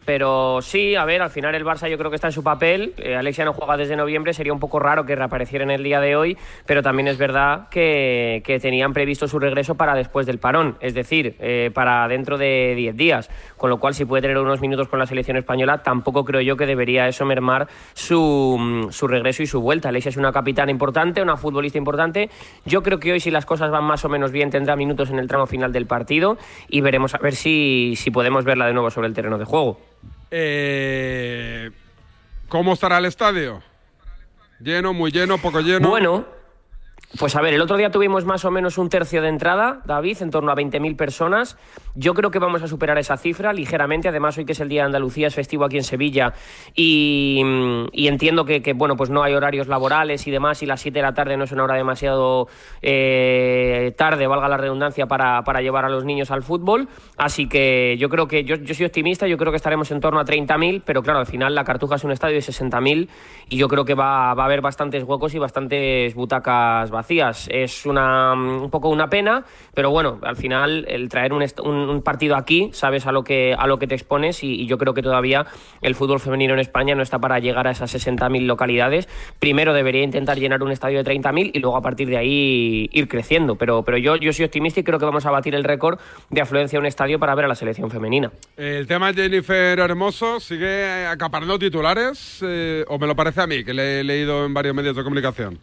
[0.07, 2.93] Pero sí, a ver, al final el Barça yo creo que está en su papel.
[2.95, 5.99] Eh, Alexia no juega desde noviembre, sería un poco raro que reapareciera en el día
[5.99, 10.39] de hoy, pero también es verdad que, que tenían previsto su regreso para después del
[10.39, 13.29] parón, es decir, eh, para dentro de 10 días.
[13.57, 16.55] Con lo cual, si puede tener unos minutos con la selección española, tampoco creo yo
[16.55, 19.89] que debería eso mermar su, su regreso y su vuelta.
[19.89, 22.29] Alexia es una capitana importante, una futbolista importante.
[22.63, 25.19] Yo creo que hoy, si las cosas van más o menos bien, tendrá minutos en
[25.19, 26.37] el tramo final del partido
[26.69, 29.77] y veremos a ver si, si podemos verla de nuevo sobre el terreno de juego.
[30.31, 31.71] Eh,
[32.49, 33.61] ¿Cómo estará el estadio?
[34.59, 35.89] ¿Lleno, muy lleno, poco lleno?
[35.89, 36.25] Bueno,
[37.17, 40.17] pues a ver, el otro día tuvimos más o menos un tercio de entrada, David,
[40.19, 41.57] en torno a 20.000 personas.
[41.95, 44.09] Yo creo que vamos a superar esa cifra ligeramente.
[44.09, 46.33] Además, hoy que es el Día de Andalucía, es festivo aquí en Sevilla
[46.75, 47.41] y,
[47.93, 51.01] entiendo que, que, bueno, pues no hay horarios laborales y demás y las 7 de
[51.01, 52.49] la tarde no es una hora demasiado
[52.81, 56.89] eh, tarde, valga la redundancia, para, para llevar a los niños al fútbol.
[57.17, 60.19] Así que yo creo que, yo, yo soy optimista, yo creo que estaremos en torno
[60.19, 63.07] a 30.000, pero claro, al final la Cartuja es un estadio de 60.000
[63.47, 66.91] y yo creo que va, va a haber bastantes huecos y bastantes butacas
[67.49, 72.69] Es una, un poco una pena, pero bueno, al final el traer un, partido aquí,
[72.73, 75.45] sabes a lo que, a lo que te expones y, y yo creo que todavía
[75.81, 79.07] el fútbol femenino en España no está para llegar a esas 60.000 localidades.
[79.39, 83.07] Primero debería intentar llenar un estadio de 30.000 y luego a partir de ahí ir
[83.07, 83.55] creciendo.
[83.55, 86.41] Pero, pero yo, yo soy optimista y creo que vamos a batir el récord de
[86.41, 88.31] afluencia a un estadio para ver a la selección femenina.
[88.55, 93.63] El tema de Jennifer Hermoso sigue acaparando titulares, eh, o me lo parece a mí,
[93.63, 95.59] que le he leído en varios medios de comunicación.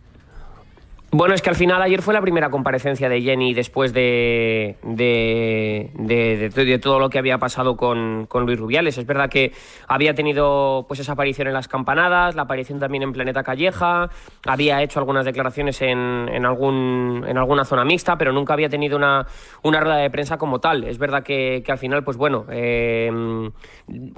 [1.16, 5.92] Bueno, es que al final ayer fue la primera comparecencia de Jenny después de, de,
[5.94, 8.98] de- de- todo lo que había pasado con, con Luis Rubiales.
[8.98, 9.52] Es verdad que
[9.86, 14.10] había tenido pues esa aparición en las campanadas, la aparición también en Planeta Calleja,
[14.44, 18.96] había hecho algunas declaraciones en, en algún, en alguna zona mixta, pero nunca había tenido
[18.96, 19.24] una,
[19.62, 20.82] una rueda de prensa como tal.
[20.82, 23.08] Es verdad que, que al final, pues bueno, eh,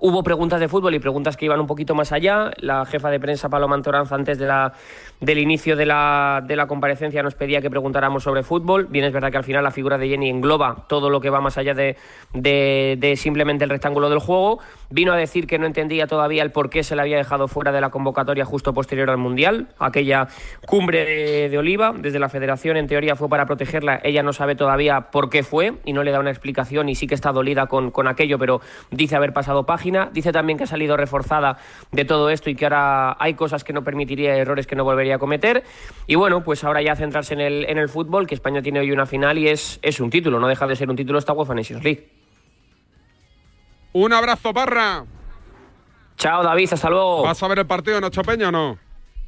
[0.00, 2.52] hubo preguntas de fútbol y preguntas que iban un poquito más allá.
[2.56, 4.72] La jefa de prensa, Paloma Antoranza, antes de la,
[5.20, 8.86] del inicio de la, de la comparecencia nos pedía que preguntáramos sobre fútbol.
[8.86, 11.40] Bien, es verdad que al final la figura de Jenny engloba todo lo que va
[11.40, 11.96] más allá de,
[12.34, 14.58] de- simplemente el rectángulo del juego.
[14.90, 17.72] Vino a decir que no entendía todavía el por qué se le había dejado fuera
[17.72, 20.28] de la convocatoria justo posterior al Mundial, aquella
[20.66, 21.94] cumbre de, de Oliva.
[21.96, 24.00] Desde la federación, en teoría, fue para protegerla.
[24.04, 27.06] Ella no sabe todavía por qué fue y no le da una explicación y sí
[27.06, 28.60] que está dolida con, con aquello, pero
[28.90, 30.10] dice haber pasado página.
[30.12, 31.56] Dice también que ha salido reforzada
[31.92, 35.05] de todo esto y que ahora hay cosas que no permitiría, errores que no volvería
[35.14, 35.64] a cometer.
[36.06, 38.90] Y bueno, pues ahora ya centrarse en el, en el fútbol, que España tiene hoy
[38.92, 41.54] una final y es, es un título, no deja de ser un título esta UEFA
[41.54, 42.08] Nations League.
[43.92, 45.04] Un abrazo, Parra.
[46.16, 47.22] Chao, David, hasta luego.
[47.22, 48.78] ¿Vas a ver el partido en Ocho Peña o no?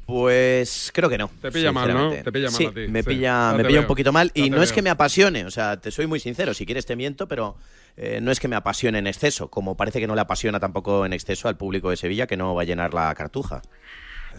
[0.05, 1.29] Pues creo que no.
[1.39, 2.09] Te pilla mal, ¿no?
[2.09, 3.09] Te pilla mal Sí, a ti, Me sí.
[3.09, 4.31] pilla, me pilla un poquito mal.
[4.33, 6.55] Y no es que me apasione, o sea, te soy muy sincero.
[6.55, 7.57] Si quieres te miento, pero
[7.95, 9.49] eh, no es que me apasione en exceso.
[9.49, 12.55] Como parece que no le apasiona tampoco en exceso al público de Sevilla, que no
[12.55, 13.61] va a llenar la cartuja.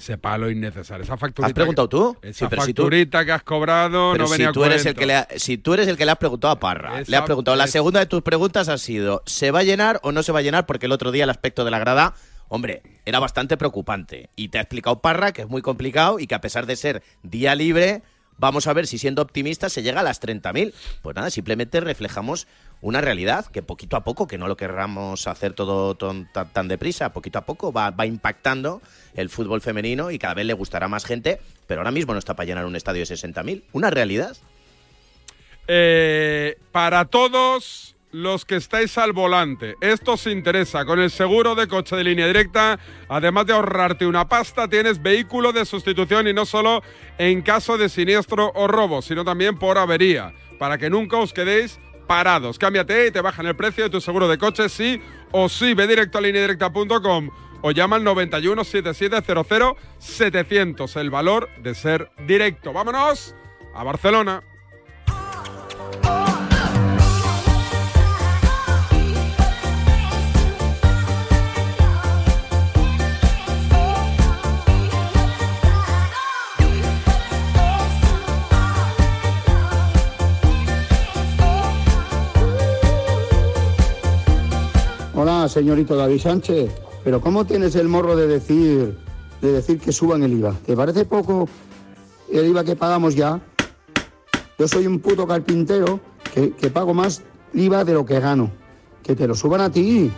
[0.01, 1.05] Ese palo innecesario.
[1.05, 1.47] Esa facturita.
[1.47, 2.17] ¿Has preguntado tú?
[2.23, 4.85] Esa Sí, si tú- facturita que has cobrado Pero no si venía a tú, eres
[4.87, 7.11] el que le ha- si tú eres el que le has preguntado a Parra, Esa-
[7.11, 10.13] le has preguntado, la segunda de tus preguntas ha sido, ¿se va a llenar o
[10.13, 10.67] no se va a llenar?
[10.67, 12.15] Porque el otro día el aspecto de la grada,
[12.49, 14.31] hombre, era bastante preocupante.
[14.37, 17.03] Y te ha explicado Parra que es muy complicado y que a pesar de ser
[17.23, 18.03] día libre,
[18.41, 20.73] vamos a ver si siendo optimistas se llega a las 30.000.
[21.03, 22.49] Pues nada, simplemente reflejamos
[22.81, 27.13] una realidad que poquito a poco, que no lo querramos hacer todo tan, tan deprisa,
[27.13, 28.81] poquito a poco va, va impactando
[29.15, 32.35] el fútbol femenino y cada vez le gustará más gente, pero ahora mismo no está
[32.35, 33.63] para llenar un estadio de 60.000.
[33.73, 34.37] Una realidad.
[35.69, 40.85] Eh, para todos los que estáis al volante, esto os interesa.
[40.85, 45.53] Con el seguro de coche de línea directa, además de ahorrarte una pasta, tienes vehículo
[45.53, 46.83] de sustitución y no solo
[47.19, 51.79] en caso de siniestro o robo, sino también por avería, para que nunca os quedéis
[52.07, 52.59] parados.
[52.59, 55.01] Cámbiate y te bajan el precio de tu seguro de coche, sí
[55.31, 55.75] o sí.
[55.75, 57.31] Ve directo a lineadirecta.com
[57.63, 60.97] o llama al 91 7700 700.
[60.97, 62.73] El valor de ser directo.
[62.73, 63.35] Vámonos
[63.75, 64.43] a Barcelona.
[85.49, 86.71] Señorito David Sánchez.
[87.05, 88.97] Pero ¿cómo tienes el morro de decir,
[89.41, 90.55] de decir que suban el IVA?
[90.67, 91.49] ¿Te parece poco
[92.31, 93.41] el IVA que pagamos ya?
[94.59, 96.01] Yo soy un puto carpintero
[96.35, 97.23] que, que pago más
[97.55, 98.51] IVA de lo que gano.
[99.03, 100.11] Que te lo suban a ti.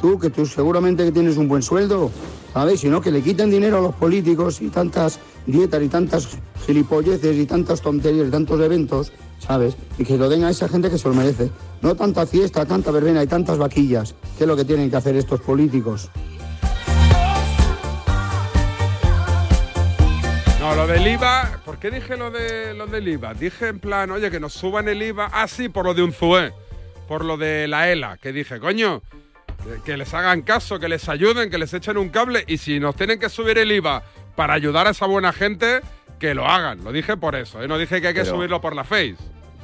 [0.00, 2.10] Tú, que tú seguramente que tienes un buen sueldo.
[2.52, 2.80] ¿Sabes?
[2.80, 7.36] Si no, que le quiten dinero a los políticos y tantas dietas y tantas gilipolleces
[7.36, 9.76] y tantas tonterías y tantos eventos, ¿sabes?
[9.98, 11.50] Y que lo den a esa gente que se lo merece.
[11.82, 15.16] No tanta fiesta, tanta verbena y tantas vaquillas, que es lo que tienen que hacer
[15.16, 16.10] estos políticos.
[20.60, 23.34] No, lo del IVA, ¿por qué dije lo, de, lo del IVA?
[23.34, 26.12] Dije en plan, oye, que nos suban el IVA, ah, sí, por lo de un
[26.12, 26.52] ZUE,
[27.06, 29.02] por lo de la ELA, que dije, coño,
[29.62, 32.80] que- que les hagan caso, que les ayuden, que les echen un cable, y si
[32.80, 34.02] nos tienen que subir el IVA
[34.36, 35.80] para ayudar a esa buena gente,
[36.18, 36.82] que lo hagan.
[36.84, 37.68] Lo dije por eso, ¿eh?
[37.68, 39.16] no dije que hay que Pero- subirlo por la face.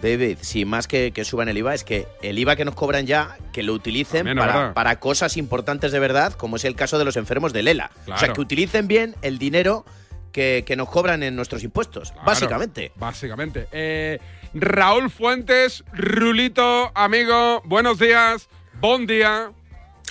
[0.03, 3.07] David, si más que, que suban el IVA, es que el IVA que nos cobran
[3.07, 6.99] ya, que lo utilicen También para, para cosas importantes de verdad, como es el caso
[6.99, 7.91] de los enfermos de Lela.
[8.07, 9.85] O sea, que utilicen bien el dinero
[10.33, 12.93] que, que nos cobran en nuestros impuestos, Claro, básicamente.
[12.97, 13.69] Básicamente.
[13.73, 14.19] Eh,
[14.55, 18.49] Raúl Fuentes, Rulito, amigo, buenos días,
[18.81, 19.53] buen día.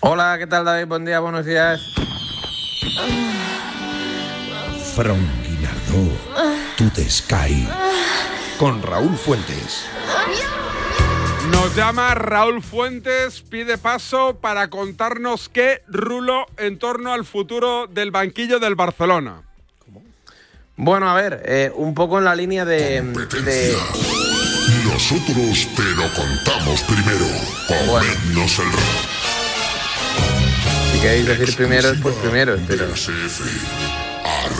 [0.01, 0.85] Hola, ¿qué tal David?
[0.87, 1.81] Buen día, buenos días.
[5.01, 6.11] From Guinardó,
[6.75, 7.65] to the sky.
[8.57, 9.85] Con Raúl Fuentes.
[11.53, 18.11] Nos llama Raúl Fuentes, pide paso para contarnos qué rulo en torno al futuro del
[18.11, 19.43] banquillo del Barcelona.
[20.75, 23.01] Bueno, a ver, eh, un poco en la línea de...
[23.01, 23.77] de-
[24.83, 27.25] Nosotros te lo contamos primero.
[27.69, 28.65] Comednos el
[30.91, 32.85] si queréis decir primero, pues primero, pero...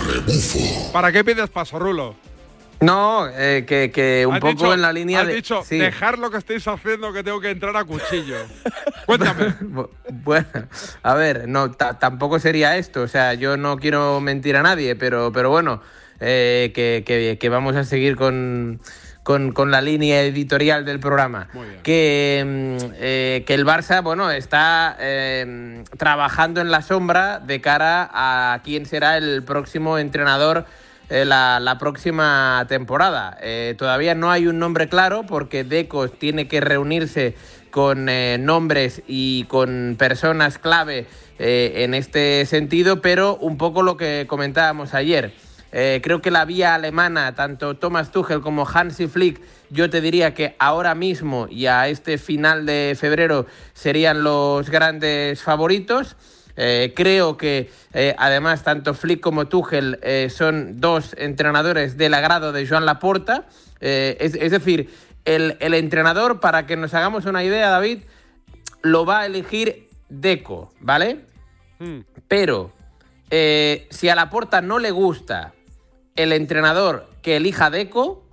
[0.09, 0.91] rebufo.
[0.91, 2.15] ¿Para qué pides paso, Rulo?
[2.81, 5.33] No, eh, que, que un Has poco dicho- en la línea has de...
[5.33, 5.77] dicho, sí.
[5.77, 8.37] dejar lo que estáis haciendo que tengo que entrar a cuchillo.
[9.05, 9.47] Cuéntame.
[9.61, 10.47] Bu- Bueno,
[11.03, 13.01] a ver, no, ta- tampoco sería esto.
[13.01, 15.81] O sea, yo no quiero mentir a nadie, pero, pero bueno,
[16.21, 18.79] eh, que, que- que vamos a seguir con,
[19.29, 21.49] con, con la línea editorial del programa.
[21.83, 28.09] Que, mm, eh, que el Barça, bueno, está eh, trabajando en la sombra de cara
[28.11, 30.65] a quién será el próximo entrenador
[31.11, 33.37] eh, la, la próxima temporada.
[33.77, 37.35] Todavía no hay un nombre claro porque Deco tiene que reunirse
[37.69, 41.05] con eh, nombres y con personas clave
[41.37, 45.33] eh, en este sentido, pero un poco lo que comentábamos ayer.
[45.71, 50.33] Eh, creo que la vía alemana, tanto Thomas Tuchel como Hansi Flick, yo te diría
[50.33, 56.15] que ahora mismo y a este final de febrero serían los grandes favoritos.
[56.55, 59.99] Eh, creo que eh, además tanto Flick como Tuchel
[60.29, 63.45] son dos entrenadores del agrado de Joan Laporta.
[63.79, 64.89] Es, es decir,
[65.25, 67.99] el, el entrenador, para que nos hagamos una idea, David,
[68.81, 71.21] lo va a elegir Deco, ¿vale?
[72.27, 72.73] Pero
[73.29, 75.53] eh, si a Laporta no le gusta
[76.23, 78.25] el entrenador que elija Deco,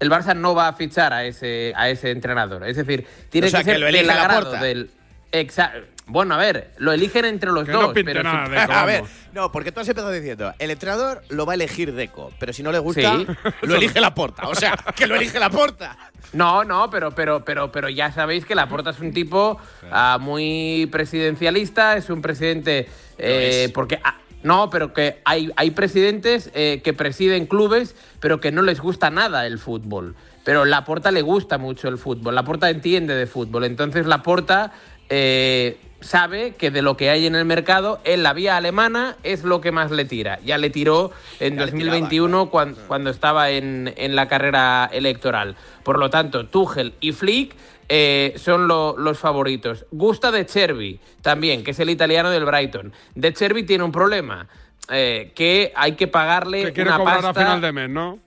[0.00, 2.66] el Barça no va a fichar a ese, a ese entrenador.
[2.66, 4.90] Es decir, tiene O sea, que ser que lo del agrado del.
[5.32, 5.72] Exa-
[6.06, 7.82] bueno, a ver, lo eligen entre los Que dos.
[7.82, 10.70] no pinte pero nada si- Deco, A ver, no, porque tú has empezado diciendo, el
[10.70, 13.26] entrenador lo va a elegir Deco, pero si no le gusta, Sí.
[13.62, 14.48] lo elige la porta.
[14.48, 15.98] O sea, que lo elige la porta.
[16.32, 19.58] No, no, pero, pero, pero, pero ya sabéis que Laporta es un tipo
[19.90, 22.88] ah, muy presidencialista, es un presidente
[23.18, 28.52] eh, porque a- No, pero que hay, hay presidentes eh, que presiden clubes, pero que
[28.52, 30.14] no les gusta nada el fútbol.
[30.44, 32.34] Pero Laporta le gusta mucho el fútbol.
[32.34, 33.64] Laporta entiende de fútbol.
[33.64, 34.72] Entonces Laporta
[35.08, 39.42] eh, sabe que de lo que hay en el mercado, en la vía alemana es
[39.42, 40.38] lo que más le tira.
[40.44, 41.10] Ya le tiró
[41.40, 45.56] en 2021 cuan- cuando, estaba en, en la carrera electoral.
[45.82, 47.54] Por lo tanto, Tuchel y Flick
[47.88, 49.86] eh, son lo- los favoritos.
[49.90, 52.92] Gusta de Chervi también, que es el italiano del Brighton.
[53.14, 54.46] De Chervi tiene un problema.
[54.90, 58.18] eh, que hay que pagarle Que quiere una cobrar pasta a final de mes, ¿no?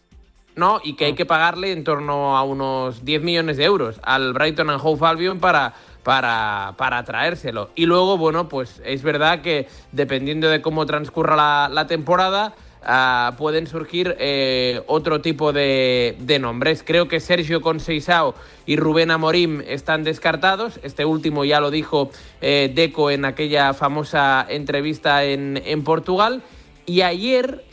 [0.56, 4.34] no, y que hay que pagarle en torno a unos 10 millones de euros al
[4.34, 7.72] Brighton and Hove Albion para, para, para traérselo.
[7.74, 12.54] Y luego, bueno, pues es verdad que dependiendo de cómo transcurra la, la temporada,
[12.84, 16.84] ah, pueden surgir eh, otro tipo de, nombres.
[16.86, 18.34] Creo que Sergio Conceição
[18.66, 20.80] y Rubén Amorim están descartados.
[20.84, 22.12] Este último ya lo dijo
[22.42, 26.42] eh, Deco en aquella famosa entrevista en, Portugal.
[26.86, 27.64] Y ayer,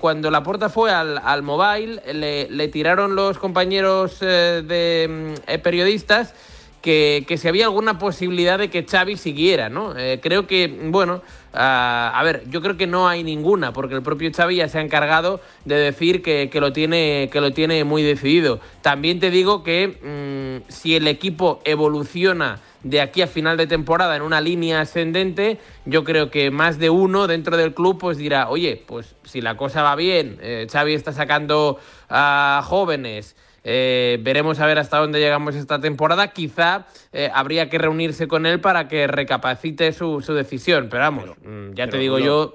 [0.00, 5.50] cuando la porta fue al, al mobile, le, le tiraron los compañeros eh, de mm,
[5.50, 6.34] eh, periodistas
[6.82, 9.96] que, que si había alguna posibilidad de que Xavi siguiera, ¿no?
[9.96, 11.22] Eh, creo que, bueno,
[11.54, 14.82] a ver, yo creo que no hay ninguna, porque el propio Xavi ya se ha
[14.82, 18.58] encargado de decir que, que lo, tiene, que lo tiene muy decidido.
[18.80, 24.16] También te digo que mm, si el equipo evoluciona de aquí a final de temporada
[24.16, 28.48] en una línea ascendente, yo creo que más de uno dentro del club pues dirá,
[28.48, 31.78] oye, pues si la cosa va bien, eh, Xavi está sacando
[32.08, 37.78] a jóvenes, eh, veremos a ver hasta dónde llegamos esta temporada, quizá eh, habría que
[37.78, 42.18] reunirse con él para que recapacite su, su decisión, pero vamos, mm, ya te digo
[42.18, 42.54] no- yo,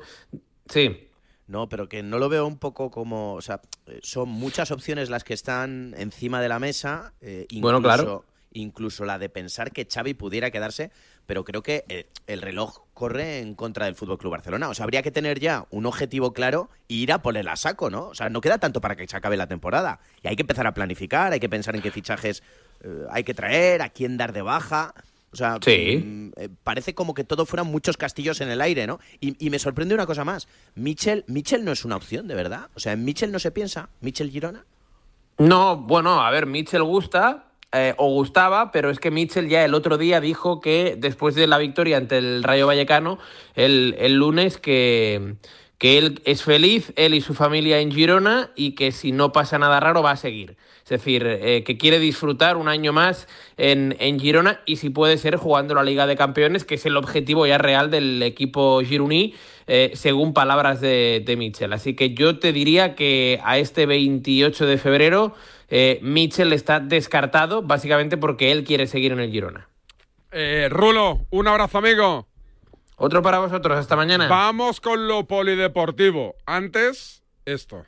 [0.70, 1.03] sí.
[1.47, 5.10] No, pero que no lo veo un poco como, o sea, eh, son muchas opciones
[5.10, 8.26] las que están encima de la mesa, eh, incluso, Bueno, claro.
[8.51, 10.91] incluso la de pensar que Xavi pudiera quedarse,
[11.28, 14.69] pero creo que eh, el reloj corre en contra del Fútbol Club Barcelona.
[14.69, 17.91] O sea, habría que tener ya un objetivo claro e ir a ponerla a saco,
[17.91, 18.07] ¿no?
[18.07, 19.99] O sea, no queda tanto para que se acabe la temporada.
[20.23, 22.41] Y hay que empezar a planificar, hay que pensar en qué fichajes
[22.84, 24.93] eh, hay que traer, a quién dar de baja.
[25.32, 26.01] O sea, Sí.
[26.03, 28.99] mm, eh, parece como que todo fueran muchos castillos en el aire, ¿no?
[29.19, 30.47] Y, y me sorprende una cosa más.
[30.75, 32.69] Mitchell, Mitchell no es una opción, de verdad.
[32.75, 33.89] O sea, en Mitchell no se piensa.
[33.99, 34.65] Mitchell Girona.
[35.39, 37.47] No, bueno, a ver, Mitchell gusta
[37.86, 41.47] eh, o gustaba, pero es que Mitchell ya el otro día dijo que después de
[41.47, 43.19] la victoria ante el Rayo Vallecano,
[43.55, 45.36] el, el lunes, que,
[45.78, 49.59] que él es feliz, él y su familia en Girona, y que si no pasa
[49.59, 50.57] nada raro va a seguir.
[50.84, 55.17] Es decir, eh, que quiere disfrutar un año más en, en Girona y si puede
[55.17, 59.34] ser jugando la Liga de Campeones, que es el objetivo ya real del equipo gironí,
[59.67, 61.73] eh, según palabras de, de Mitchell.
[61.73, 65.36] Así que yo te diría que a este 28 de febrero
[65.70, 69.70] eh, Mitchell está descartado, básicamente porque él quiere seguir en el Girona.
[70.32, 72.28] Eh, Rulo, un abrazo, amigo.
[72.95, 74.28] Otro para vosotros, hasta mañana.
[74.28, 76.36] Vamos con lo polideportivo.
[76.45, 77.86] Antes, esto.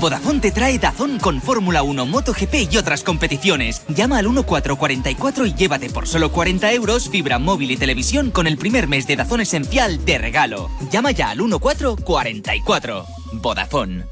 [0.00, 3.86] Vodafone te trae Dazón con Fórmula 1, MotoGP y otras competiciones.
[3.88, 8.58] Llama al 1444 y llévate por solo 40 euros fibra móvil y televisión con el
[8.58, 10.68] primer mes de Dazón esencial de regalo.
[10.90, 13.04] Llama ya al 1444.
[13.34, 14.04] Vodafone.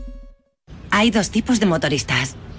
[0.90, 2.36] Hay dos tipos de motoristas.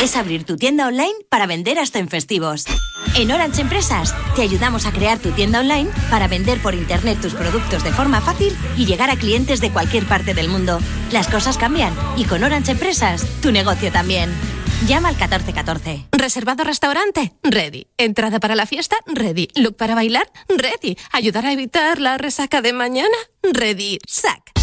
[0.00, 2.66] Es abrir tu tienda online para vender hasta en festivos.
[3.16, 7.34] En Orange Empresas te ayudamos a crear tu tienda online para vender por internet tus
[7.34, 10.78] productos de forma fácil y llegar a clientes de cualquier parte del mundo.
[11.10, 14.30] Las cosas cambian y con Orange Empresas tu negocio también.
[14.86, 16.06] Llama al 1414.
[16.12, 17.32] ¿Reservado restaurante?
[17.42, 17.88] Ready.
[17.96, 18.96] ¿Entrada para la fiesta?
[19.06, 19.48] Ready.
[19.56, 20.30] ¿Look para bailar?
[20.48, 20.96] Ready.
[21.10, 23.16] ¿Ayudar a evitar la resaca de mañana?
[23.42, 23.98] Ready.
[24.06, 24.57] Sac.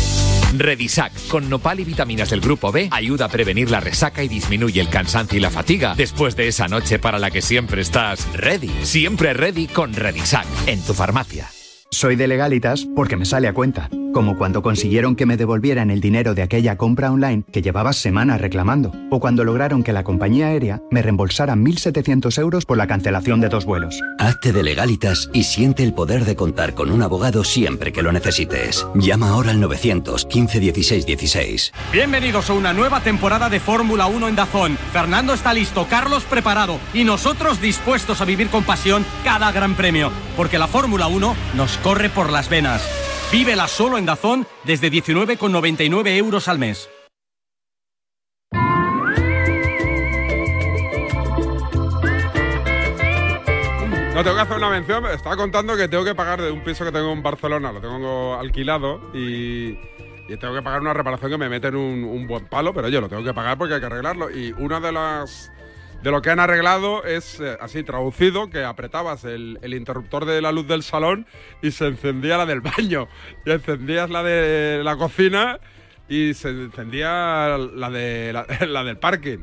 [0.60, 4.82] Redisac, con nopal y vitaminas del grupo B, ayuda a prevenir la resaca y disminuye
[4.82, 8.72] el cansancio y la fatiga después de esa noche para la que siempre estás ready.
[8.84, 11.55] Siempre ready con Redisac, en tu farmacia.
[11.92, 16.02] Soy de legalitas porque me sale a cuenta, como cuando consiguieron que me devolvieran el
[16.02, 20.48] dinero de aquella compra online que llevaba semanas reclamando, o cuando lograron que la compañía
[20.48, 24.02] aérea me reembolsara 1.700 euros por la cancelación de dos vuelos.
[24.20, 28.12] Hazte de legalitas y siente el poder de contar con un abogado siempre que lo
[28.12, 28.86] necesites.
[28.96, 31.72] Llama ahora al 915 16 16.
[31.94, 34.78] Bienvenidos a una nueva temporada de Fórmula 1 en Dazón.
[34.92, 40.12] Fernando está listo, Carlos preparado y nosotros dispuestos a vivir con pasión cada gran premio,
[40.36, 42.82] porque la Fórmula 1 nos corre por las venas.
[43.32, 46.90] Vívela solo en Dazón desde 19,99 euros al mes.
[54.16, 55.04] No, tengo que hacer una mención.
[55.04, 57.80] Me Estaba contando que tengo que pagar de un piso que tengo en Barcelona, lo
[57.80, 59.78] tengo alquilado y,
[60.28, 63.00] y tengo que pagar una reparación que me meten un, un buen palo, pero yo
[63.00, 64.32] lo tengo que pagar porque hay que arreglarlo.
[64.32, 65.52] Y una de las.
[66.06, 70.40] De lo que han arreglado es eh, así traducido que apretabas el, el interruptor de
[70.40, 71.26] la luz del salón
[71.64, 73.08] y se encendía la del baño.
[73.44, 75.60] Y encendías la de la cocina
[76.08, 79.40] y se encendía la, de, la, la del parking.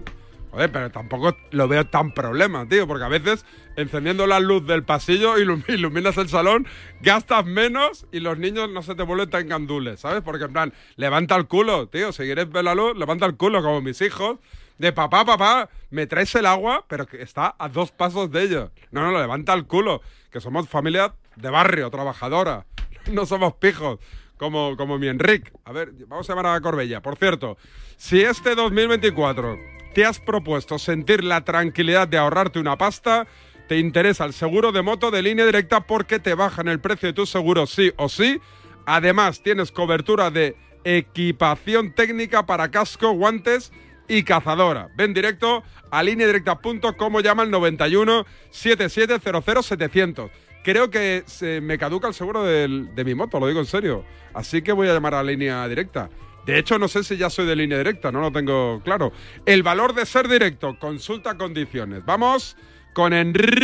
[0.52, 3.44] Joder, pero tampoco lo veo tan problema, tío, porque a veces
[3.74, 6.68] encendiendo la luz del pasillo ilum- iluminas el salón,
[7.00, 10.22] gastas menos y los niños no se te vuelven tan gandules, ¿sabes?
[10.22, 13.62] Porque en plan, levanta el culo, tío, si quieres ver la luz, levanta el culo,
[13.62, 14.38] como mis hijos,
[14.82, 18.70] de papá, papá, me traes el agua, pero que está a dos pasos de ellos.
[18.90, 22.66] No, no, levanta el culo, que somos familia de barrio, trabajadora,
[23.12, 24.00] no somos pijos
[24.36, 25.52] como, como mi Enric.
[25.64, 27.00] A ver, vamos a llamar a Corbella.
[27.00, 27.56] Por cierto,
[27.96, 29.56] si este 2024
[29.94, 33.28] te has propuesto sentir la tranquilidad de ahorrarte una pasta,
[33.68, 37.12] te interesa el seguro de moto de línea directa porque te bajan el precio de
[37.12, 38.40] tu seguro sí o sí.
[38.84, 43.72] Además, tienes cobertura de equipación técnica para casco, guantes
[44.08, 44.88] y cazadora.
[44.96, 50.30] Ven directo a lineadirecta.com o llama al 91 7700 700.
[50.64, 54.04] Creo que se me caduca el seguro del- de mi moto, lo digo en serio.
[54.34, 56.08] Así que voy a llamar a línea directa.
[56.46, 59.12] De hecho, no sé si ya soy de línea directa, no lo tengo claro.
[59.46, 62.04] El valor de ser directo, consulta condiciones.
[62.04, 62.56] Vamos
[62.94, 63.62] con Enrique.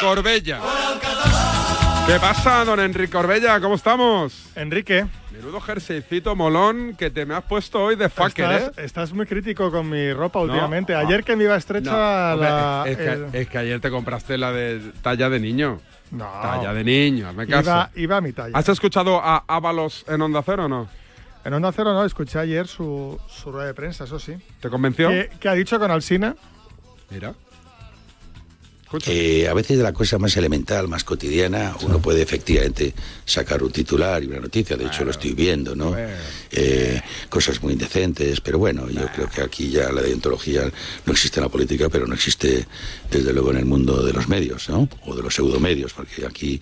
[0.00, 0.58] Corbella.
[2.06, 3.58] ¿Qué pasa, don Enrique Corbella?
[3.60, 4.50] ¿Cómo estamos?
[4.54, 5.06] Enrique.
[5.30, 8.84] Menudo jerseycito molón que te me has puesto hoy de fucker, Estás, ¿eh?
[8.84, 10.44] estás muy crítico con mi ropa No.
[10.46, 10.94] últimamente.
[10.94, 11.00] Ah.
[11.00, 12.84] Ayer que me iba estrecha No, hombre, la.
[12.86, 15.80] es, que, el- es que ayer te compraste la de talla de niño.
[16.10, 16.26] No.
[16.42, 17.70] Talla de niño, hazme caso.
[17.70, 18.58] iba, iba a mi talla.
[18.58, 20.88] ¿Has escuchado a Ábalos en Onda Cero o no?
[21.44, 24.34] En Onda Cero no, escuché ayer su, su rueda de prensa, eso sí.
[24.60, 25.08] ¿Te convenció?
[25.08, 26.36] ¿Qué, qué ha dicho con Alsina?
[27.10, 27.32] Mira.
[29.06, 33.70] Eh, a veces de la cosa más elemental, más cotidiana, uno puede efectivamente sacar un
[33.70, 35.94] titular y una noticia, de hecho lo estoy viendo, ¿no?
[36.50, 40.70] Eh, cosas muy indecentes, pero bueno, yo creo que aquí ya la deontología
[41.06, 42.66] no existe en la política, pero no existe
[43.10, 44.88] desde luego en el mundo de los medios, ¿no?
[45.06, 46.60] O de los pseudomedios, porque aquí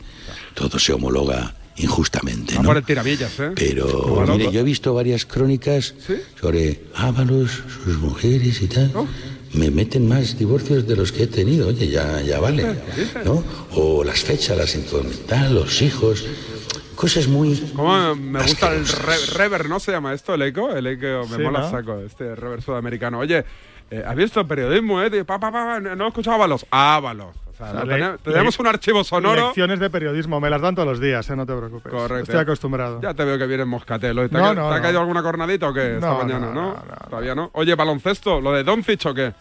[0.55, 2.83] todo se homologa injustamente, ¿no?
[2.83, 3.53] tirabillas, ¿eh?
[3.55, 5.95] Pero mire, yo he visto varias crónicas
[6.41, 8.91] sobre Ábalos, sus mujeres y tal.
[8.95, 9.07] Oh.
[9.53, 12.76] Me meten más divorcios de los que he tenido, oye, ya, ya vale.
[13.24, 13.42] ¿no?
[13.74, 16.24] O las fechas, la sentimental, los hijos.
[16.94, 17.57] Cosas muy.
[17.74, 20.34] ¿Cómo me gusta el re- rever, ¿no se llama esto?
[20.34, 20.70] ¿El eco?
[20.70, 21.70] El eco me Sí, mola ¿no?
[21.70, 23.18] saco, este rever sudamericano.
[23.18, 23.44] Oye,
[23.90, 25.09] eh, ¿has visto periodismo, eh?
[25.11, 26.66] De, pa, pa, pa, no he escuchado Ábalos.
[26.70, 27.34] Ábalos.
[27.61, 29.47] O sea, O sea, lo le- tene- tenemos le- un archivo sonoro.
[29.49, 31.37] Lecciones de periodismo, me las dan todos los días, ¿eh?
[31.37, 31.93] no te preocupes.
[31.93, 32.23] Correcto.
[32.25, 33.01] Estoy acostumbrado.
[33.01, 34.29] Ya te veo que vienes moscatelo.
[34.29, 36.51] ¿Te, No, ha, no, te ha caído alguna cornadita o qué esta mañana?
[36.53, 36.77] no,
[37.09, 37.51] Todavía no.
[37.55, 39.33] Oye, baloncesto, ¿lo de Doncic o qué?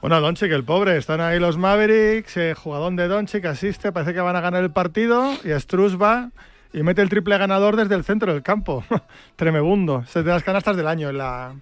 [0.00, 4.20] Bueno, Doncic, el pobre, están ahí los Mavericks, eh, jugador de Doncic asiste, parece que
[4.20, 6.30] van a ganar el partido y Struz va
[6.72, 8.84] y mete el triple ganador desde el centro del campo.
[9.36, 10.04] Tremebundo.
[10.06, 11.52] Es de las canastas del año en la,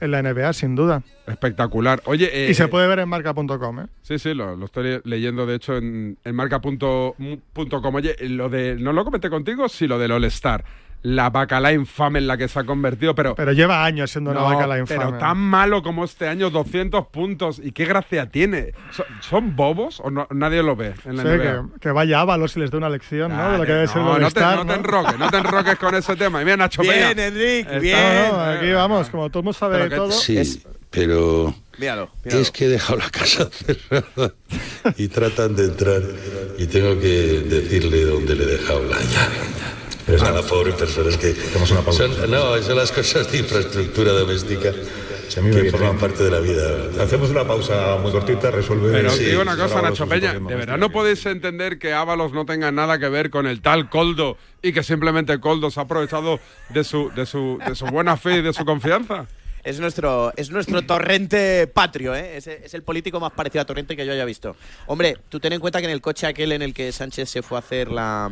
[0.00, 1.02] en la NBA, sin duda.
[1.26, 2.02] Espectacular.
[2.04, 3.86] Oye, eh, y se puede ver en marca.com, ¿eh?
[4.02, 7.94] Sí, sí, lo, lo estoy leyendo de hecho en, en marca.com.
[7.94, 8.76] Oye, lo de.
[8.76, 10.64] No lo comenté contigo, sí, lo del All-Star.
[11.06, 13.34] La bacala infame en la que se ha convertido, pero.
[13.34, 15.04] Pero lleva años siendo una No, vaca la infame.
[15.04, 17.60] Pero tan malo como este año, 200 puntos.
[17.62, 18.72] ¿Y qué gracia tiene?
[18.90, 21.42] ¿Son, son bobos o no- nadie lo ve en la Sí, NBA?
[21.74, 23.52] que, que vaya Ábalos y les dé una lección, ¿no?
[23.52, 25.76] De lo que debe ser no, no te, All-Star, no te enroques, no te enroques
[25.78, 26.40] con ese tema.
[26.40, 27.26] Y mira, Nacho Bien, Peña.
[27.26, 28.28] Enrique, Está- bien.
[28.32, 30.10] No, aquí vamos, como todo el mundo sabe Pero que- todo.
[30.10, 31.54] Sí, pero.
[31.76, 34.32] Míralo, Es que he dejado la casa cerrada
[34.96, 36.00] y tratan de entrar
[36.56, 39.36] y tengo que decirle dónde le he dejado la llave.
[40.06, 44.72] Pero es nada, pobre persona, es que son, no, son las cosas de infraestructura doméstica
[45.34, 47.02] que forman parte de la vida.
[47.02, 48.92] Hacemos una pausa muy cortita, resuelve.
[48.92, 52.44] Pero Sí, digo una cosa, Nacho Peña, ¿de verdad no podéis entender que Ábalos no
[52.44, 56.38] tenga nada que ver con el tal Coldo y que simplemente Coldo se ha aprovechado
[56.68, 59.26] de su, de su, de su buena fe y de su confianza?
[59.64, 62.36] Es nuestro, es nuestro torrente patrio, ¿eh?
[62.36, 64.56] Es, es el político más parecido a torrente que yo haya visto.
[64.86, 67.42] Hombre, tú ten en cuenta que en el coche aquel en el que Sánchez se
[67.42, 68.30] fue a hacer la.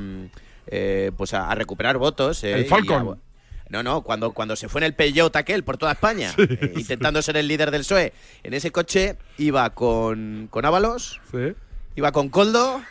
[0.67, 2.43] Eh, pues a, a recuperar votos.
[2.45, 2.53] ¿eh?
[2.55, 3.09] El y Falcon.
[3.19, 3.33] a-
[3.71, 7.23] no, no, cuando, cuando se fue en el Peugeot aquel por toda España, eh, intentando
[7.23, 11.55] ser el líder del PSOE, en ese coche iba con, con Ábalos, Sí.
[11.97, 12.83] iba con Coldo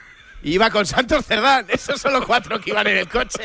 [0.43, 1.67] Iba con Santos Cerdán.
[1.69, 3.43] Esos son los cuatro que iban en el coche.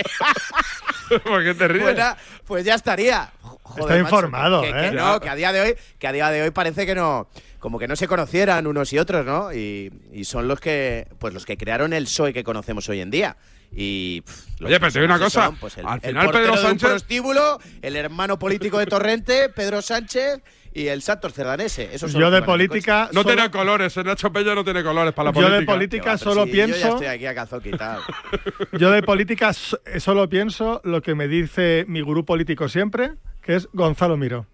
[1.25, 1.83] ¿Por qué te ríes?
[1.85, 2.17] Pues, na-
[2.47, 3.31] pues ya estaría.
[3.43, 4.93] Joder, Está macho, informado, que, que ¿eh?
[4.93, 7.29] no, que a día de hoy, que a día de hoy parece que no,
[7.67, 9.53] como que no se conocieran unos y otros, ¿no?
[9.53, 13.11] Y, y son los que, pues los que crearon el PSOE que conocemos hoy en
[13.11, 13.37] día.
[13.73, 16.31] Y pff, los Oye, pero te digo una personajes cosa, son, pues, el, al final
[16.31, 20.43] Pedro de un Sánchez- prostíbulo, el hermano político de Torrente, Pedro Sánchez
[20.73, 21.89] y el Santos Cerdanese.
[21.93, 23.09] Esos son Yo de política.
[23.13, 25.59] No solo- tiene colores, el Nacho Peña no tiene colores para la Yo política.
[25.59, 26.89] de política va, solo si Yo ya pienso.
[26.91, 28.03] estoy aquí a calzón quitado.
[28.79, 33.57] Yo de política so- solo pienso lo que me dice mi gurú político siempre, que
[33.57, 34.47] es Gonzalo Miro.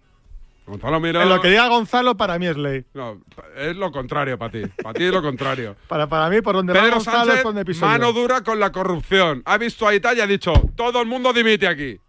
[0.65, 1.21] Gonzalo Miro.
[1.21, 2.85] En lo que diga Gonzalo, para mí es ley.
[2.93, 3.21] No,
[3.57, 4.61] es lo contrario para ti.
[4.81, 5.75] Para ti es lo contrario.
[5.87, 8.21] Para, para mí, por donde va Pedro Gonzalo es Sánchez, donde piso mano yo.
[8.21, 9.41] dura con la corrupción.
[9.45, 11.99] Ha visto a Italia y ha dicho, todo el mundo dimite aquí.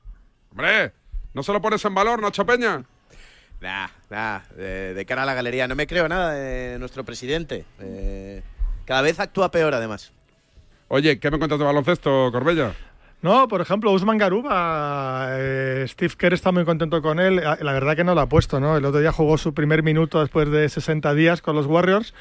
[0.50, 0.92] Hombre,
[1.32, 2.84] ¿no se lo pones en valor, Nacho Peña?
[3.60, 5.66] Nah, nah, de, de cara a la galería.
[5.66, 7.64] No me creo nada de nuestro presidente.
[7.80, 8.42] Eh,
[8.84, 10.12] cada vez actúa peor, además.
[10.88, 12.74] Oye, ¿qué me cuentas de baloncesto, Corbella?
[13.24, 17.40] No, por ejemplo, Usman Garuba, eh, Steve Kerr está muy contento con él.
[17.42, 18.76] Ah, La verdad que no lo ha puesto, ¿no?
[18.76, 22.12] El otro día jugó su primer minuto después de 60 días con los Warriors,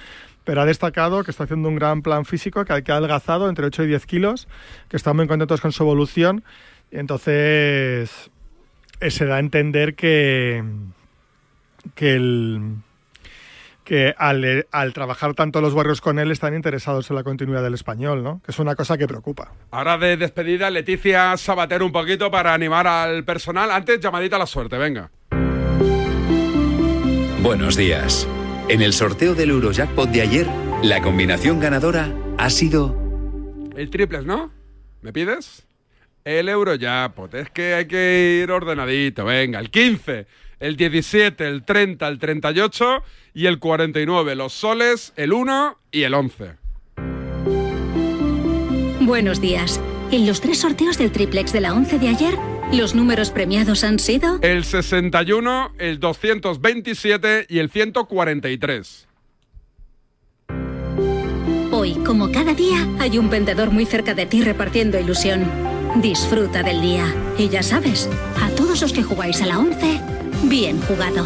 [0.46, 3.84] pero ha destacado que está haciendo un gran plan físico, que ha adelgazado entre 8
[3.84, 4.48] y 10 kilos,
[4.88, 6.46] que están muy contentos con su evolución.
[6.90, 8.32] Entonces,
[9.02, 10.64] eh, se da a entender que,
[11.96, 12.78] que el
[13.84, 17.74] que al, al trabajar tanto los Warriors con él están interesados en la continuidad del
[17.74, 18.42] español, ¿no?
[18.44, 19.54] Que es una cosa que preocupa.
[19.72, 23.72] Ahora de despedida, Leticia Sabater un poquito para animar al personal.
[23.72, 25.12] Antes, llamadita a la suerte, venga.
[27.42, 28.28] Buenos días.
[28.70, 30.48] En el sorteo del Eurojackpot de ayer,
[30.82, 32.98] la combinación ganadora ha sido
[33.76, 34.52] El triples, ¿no?
[35.02, 35.68] ¿Me pides?
[36.24, 37.34] El Eurojackpot.
[37.34, 39.26] Es que hay que ir ordenadito.
[39.26, 40.26] Venga, el 15,
[40.60, 44.36] el 17, el 30, el 38 y el 49.
[44.36, 46.56] Los soles, el 1 y el 11.
[49.02, 49.82] Buenos días.
[50.12, 52.36] En los tres sorteos del triplex de la 11 de ayer,
[52.72, 59.08] los números premiados han sido El 61, el 227 y el 143.
[61.72, 65.50] Hoy, como cada día, hay un vendedor muy cerca de ti repartiendo ilusión.
[66.02, 67.06] Disfruta del día.
[67.38, 68.10] Y ya sabes,
[68.42, 70.00] a todos los que jugáis a la 11,
[70.44, 71.24] bien jugado.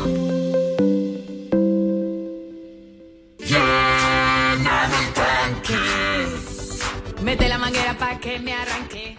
[7.24, 9.18] Mete la manguera pa' que me arranque.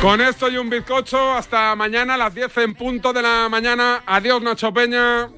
[0.00, 4.02] Con esto y un bizcocho, hasta mañana a las 10 en punto de la mañana.
[4.06, 5.28] Adiós, Nacho Peña.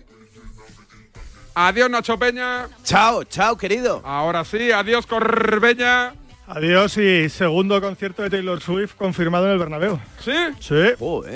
[1.54, 2.68] Adiós, Nacho Peña.
[2.84, 4.02] Chao, chao, querido.
[4.04, 6.14] Ahora sí, adiós, Corbella.
[6.50, 10.00] Adiós y segundo concierto de Taylor Swift confirmado en el Bernabéu.
[10.18, 10.32] ¿Sí?
[10.60, 10.74] Sí,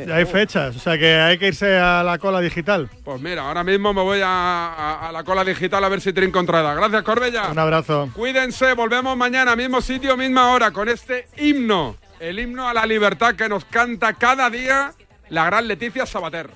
[0.06, 2.88] ya hay fechas, o sea que hay que irse a la cola digital.
[3.04, 6.14] Pues mira, ahora mismo me voy a, a- a la cola digital a ver si
[6.14, 6.72] trinco entrada.
[6.74, 7.48] Gracias, Corbella.
[7.50, 8.08] Un abrazo.
[8.14, 11.96] Cuídense, volvemos mañana, mismo sitio, misma hora, con este himno.
[12.18, 14.92] El himno a la libertad que nos canta cada día
[15.28, 16.48] la gran Leticia Sabater.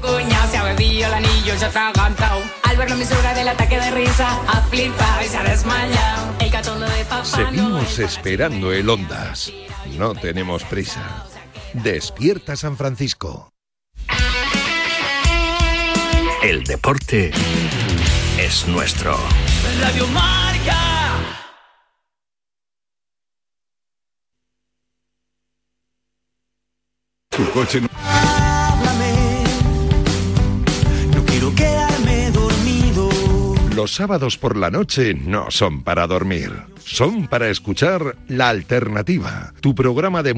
[0.00, 2.40] Cuñado se ha bebido el anillo, ya está cantado.
[2.62, 6.34] Al verlo en misura del ataque de risa, ha flipado y se ha desmayado.
[6.40, 9.52] El catondo de papá Seguimos esperando el Ondas.
[9.96, 11.26] No tenemos prisa.
[11.72, 13.52] Despierta San Francisco.
[16.42, 17.32] El deporte
[18.38, 19.18] es nuestro.
[19.80, 20.76] Radio Marca.
[27.30, 28.37] Tu coche no...
[33.78, 36.50] Los sábados por la noche no son para dormir.
[36.82, 40.26] Son para escuchar La Alternativa, tu programa de